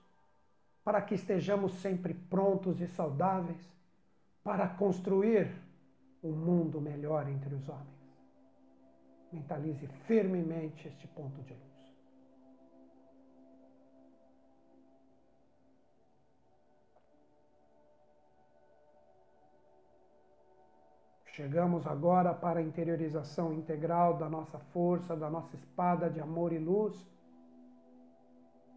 para 0.83 1.03
que 1.03 1.13
estejamos 1.13 1.73
sempre 1.81 2.15
prontos 2.15 2.81
e 2.81 2.87
saudáveis 2.87 3.63
para 4.43 4.67
construir 4.67 5.51
um 6.23 6.31
mundo 6.31 6.81
melhor 6.81 7.29
entre 7.29 7.53
os 7.53 7.69
homens. 7.69 8.01
Mentalize 9.31 9.85
firmemente 10.07 10.87
este 10.87 11.07
ponto 11.09 11.43
de 11.43 11.53
luz. 11.53 11.70
Chegamos 21.41 21.87
agora 21.87 22.35
para 22.35 22.59
a 22.59 22.61
interiorização 22.61 23.51
integral 23.51 24.13
da 24.15 24.29
nossa 24.29 24.59
força, 24.59 25.15
da 25.15 25.27
nossa 25.27 25.55
espada 25.55 26.07
de 26.07 26.19
amor 26.19 26.53
e 26.53 26.59
luz, 26.59 26.95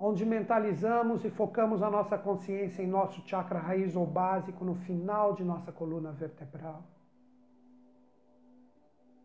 onde 0.01 0.25
mentalizamos 0.25 1.27
e 1.27 1.29
focamos 1.29 1.83
a 1.83 1.91
nossa 1.91 2.17
consciência 2.17 2.83
em 2.83 2.87
nosso 2.87 3.21
chakra 3.29 3.59
raiz 3.59 3.95
ou 3.95 4.07
básico 4.07 4.65
no 4.65 4.75
final 4.77 5.35
de 5.35 5.45
nossa 5.45 5.71
coluna 5.73 6.11
vertebral. 6.11 6.83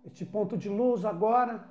Este 0.04 0.26
ponto 0.26 0.58
de 0.58 0.68
luz 0.68 1.06
agora 1.06 1.64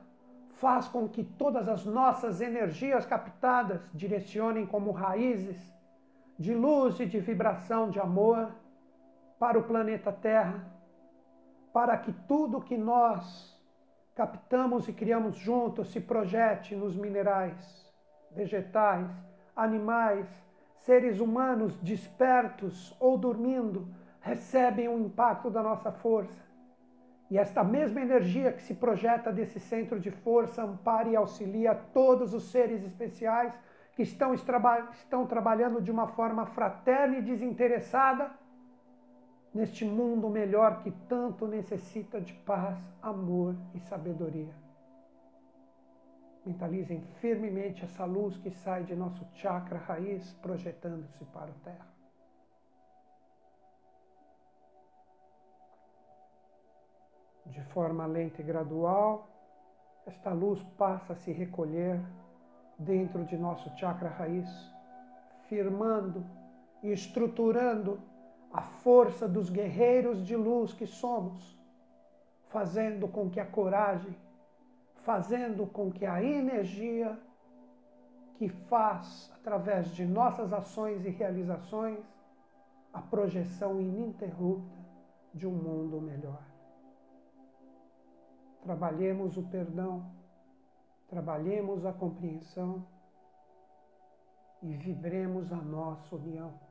faz 0.52 0.88
com 0.88 1.06
que 1.06 1.22
todas 1.22 1.68
as 1.68 1.84
nossas 1.84 2.40
energias 2.40 3.04
captadas 3.04 3.82
direcionem 3.92 4.64
como 4.64 4.90
raízes 4.90 5.70
de 6.38 6.54
luz 6.54 6.98
e 6.98 7.04
de 7.04 7.20
vibração 7.20 7.90
de 7.90 8.00
amor 8.00 8.50
para 9.38 9.58
o 9.58 9.64
planeta 9.64 10.10
Terra 10.10 10.77
para 11.78 11.96
que 11.96 12.12
tudo 12.26 12.60
que 12.60 12.76
nós 12.76 13.56
captamos 14.12 14.88
e 14.88 14.92
criamos 14.92 15.36
juntos 15.36 15.92
se 15.92 16.00
projete 16.00 16.74
nos 16.74 16.96
minerais, 16.96 17.88
vegetais, 18.32 19.08
animais, 19.54 20.26
seres 20.78 21.20
humanos 21.20 21.76
despertos 21.76 22.92
ou 22.98 23.16
dormindo, 23.16 23.86
recebem 24.20 24.88
o 24.88 24.98
impacto 24.98 25.48
da 25.50 25.62
nossa 25.62 25.92
força. 25.92 26.42
E 27.30 27.38
esta 27.38 27.62
mesma 27.62 28.00
energia 28.00 28.52
que 28.52 28.62
se 28.62 28.74
projeta 28.74 29.30
desse 29.30 29.60
centro 29.60 30.00
de 30.00 30.10
força 30.10 30.64
ampara 30.64 31.08
e 31.08 31.14
auxilia 31.14 31.76
todos 31.94 32.34
os 32.34 32.50
seres 32.50 32.82
especiais 32.82 33.56
que 33.92 34.02
estão, 34.02 34.34
estão 34.34 35.24
trabalhando 35.28 35.80
de 35.80 35.92
uma 35.92 36.08
forma 36.08 36.44
fraterna 36.44 37.18
e 37.18 37.22
desinteressada 37.22 38.32
neste 39.52 39.84
mundo 39.84 40.28
melhor 40.28 40.82
que 40.82 40.90
tanto 41.08 41.46
necessita 41.46 42.20
de 42.20 42.32
paz, 42.32 42.78
amor 43.02 43.56
e 43.74 43.80
sabedoria. 43.80 44.54
Mentalizem 46.44 47.02
firmemente 47.20 47.84
essa 47.84 48.04
luz 48.04 48.36
que 48.38 48.50
sai 48.50 48.84
de 48.84 48.94
nosso 48.94 49.26
chakra 49.34 49.78
raiz, 49.78 50.32
projetando-se 50.40 51.24
para 51.26 51.50
a 51.50 51.64
Terra. 51.64 51.86
De 57.46 57.62
forma 57.64 58.06
lenta 58.06 58.40
e 58.40 58.44
gradual, 58.44 59.28
esta 60.06 60.32
luz 60.32 60.62
passa 60.76 61.12
a 61.14 61.16
se 61.16 61.32
recolher 61.32 62.00
dentro 62.78 63.24
de 63.24 63.36
nosso 63.36 63.68
chakra 63.76 64.08
raiz, 64.08 64.48
firmando 65.48 66.24
e 66.82 66.90
estruturando 66.90 68.00
a 68.52 68.62
força 68.62 69.28
dos 69.28 69.50
guerreiros 69.50 70.24
de 70.24 70.34
luz 70.34 70.72
que 70.72 70.86
somos, 70.86 71.58
fazendo 72.48 73.06
com 73.08 73.28
que 73.28 73.40
a 73.40 73.46
coragem, 73.46 74.16
fazendo 75.02 75.66
com 75.66 75.90
que 75.90 76.06
a 76.06 76.22
energia 76.22 77.18
que 78.36 78.48
faz, 78.48 79.30
através 79.34 79.88
de 79.94 80.06
nossas 80.06 80.52
ações 80.52 81.04
e 81.04 81.10
realizações, 81.10 81.98
a 82.92 83.02
projeção 83.02 83.80
ininterrupta 83.80 84.78
de 85.34 85.46
um 85.46 85.52
mundo 85.52 86.00
melhor. 86.00 86.42
Trabalhemos 88.62 89.36
o 89.36 89.42
perdão, 89.42 90.10
trabalhemos 91.08 91.84
a 91.84 91.92
compreensão 91.92 92.86
e 94.62 94.74
vibremos 94.74 95.52
a 95.52 95.56
nossa 95.56 96.16
união. 96.16 96.67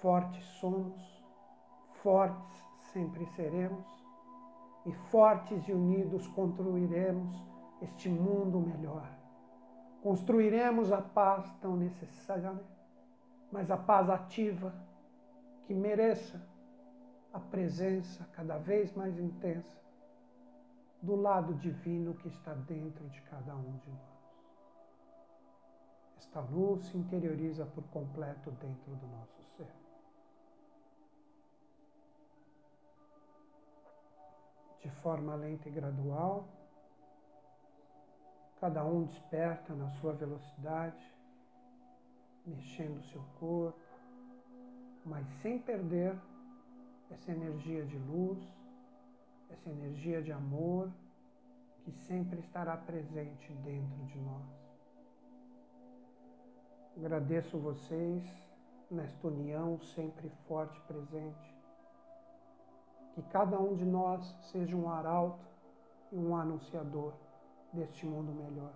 Fortes 0.00 0.44
somos, 0.60 1.24
fortes 2.02 2.64
sempre 2.92 3.26
seremos, 3.26 3.86
e 4.86 4.92
fortes 5.10 5.66
e 5.66 5.72
unidos 5.72 6.26
construiremos 6.28 7.44
este 7.82 8.08
mundo 8.08 8.60
melhor. 8.60 9.08
Construiremos 10.02 10.92
a 10.92 11.02
paz 11.02 11.52
tão 11.60 11.76
necessária, 11.76 12.54
mas 13.50 13.70
a 13.70 13.76
paz 13.76 14.08
ativa 14.08 14.72
que 15.64 15.74
mereça 15.74 16.40
a 17.32 17.40
presença 17.40 18.24
cada 18.32 18.56
vez 18.58 18.94
mais 18.94 19.18
intensa 19.18 19.76
do 21.02 21.16
lado 21.16 21.54
divino 21.54 22.14
que 22.14 22.28
está 22.28 22.54
dentro 22.54 23.08
de 23.08 23.20
cada 23.22 23.54
um 23.56 23.76
de 23.78 23.90
nós. 23.90 24.16
Esta 26.18 26.40
luz 26.40 26.86
se 26.86 26.96
interioriza 26.96 27.66
por 27.66 27.84
completo 27.88 28.50
dentro 28.52 28.94
do 28.94 29.06
nosso 29.08 29.35
de 34.86 34.92
forma 35.02 35.34
lenta 35.34 35.68
e 35.68 35.72
gradual. 35.72 36.46
Cada 38.60 38.84
um 38.84 39.02
desperta 39.02 39.74
na 39.74 39.90
sua 39.98 40.12
velocidade, 40.12 41.04
mexendo 42.46 42.98
o 42.98 43.02
seu 43.02 43.22
corpo, 43.40 43.80
mas 45.04 45.26
sem 45.42 45.58
perder 45.58 46.16
essa 47.10 47.32
energia 47.32 47.84
de 47.84 47.98
luz, 47.98 48.38
essa 49.50 49.68
energia 49.70 50.22
de 50.22 50.30
amor 50.30 50.88
que 51.82 51.90
sempre 51.90 52.38
estará 52.38 52.76
presente 52.76 53.52
dentro 53.64 54.04
de 54.06 54.18
nós. 54.20 54.46
Agradeço 56.96 57.58
vocês 57.58 58.24
nesta 58.88 59.26
união 59.26 59.80
sempre 59.80 60.30
forte 60.46 60.80
presente 60.82 61.55
que 63.16 63.22
cada 63.22 63.58
um 63.58 63.74
de 63.74 63.84
nós 63.86 64.36
seja 64.52 64.76
um 64.76 64.90
arauto 64.90 65.42
e 66.12 66.18
um 66.18 66.36
anunciador 66.36 67.14
deste 67.72 68.04
mundo 68.04 68.30
melhor. 68.30 68.74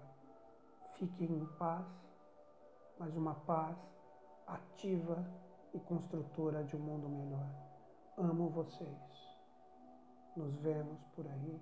Fiquem 0.94 1.30
em 1.30 1.44
paz, 1.58 1.84
mas 2.98 3.14
uma 3.14 3.34
paz 3.34 3.76
ativa 4.46 5.22
e 5.74 5.78
construtora 5.80 6.64
de 6.64 6.74
um 6.74 6.78
mundo 6.78 7.06
melhor. 7.06 7.50
Amo 8.16 8.48
vocês. 8.48 9.36
Nos 10.34 10.54
vemos 10.54 10.98
por 11.14 11.26
aí. 11.26 11.60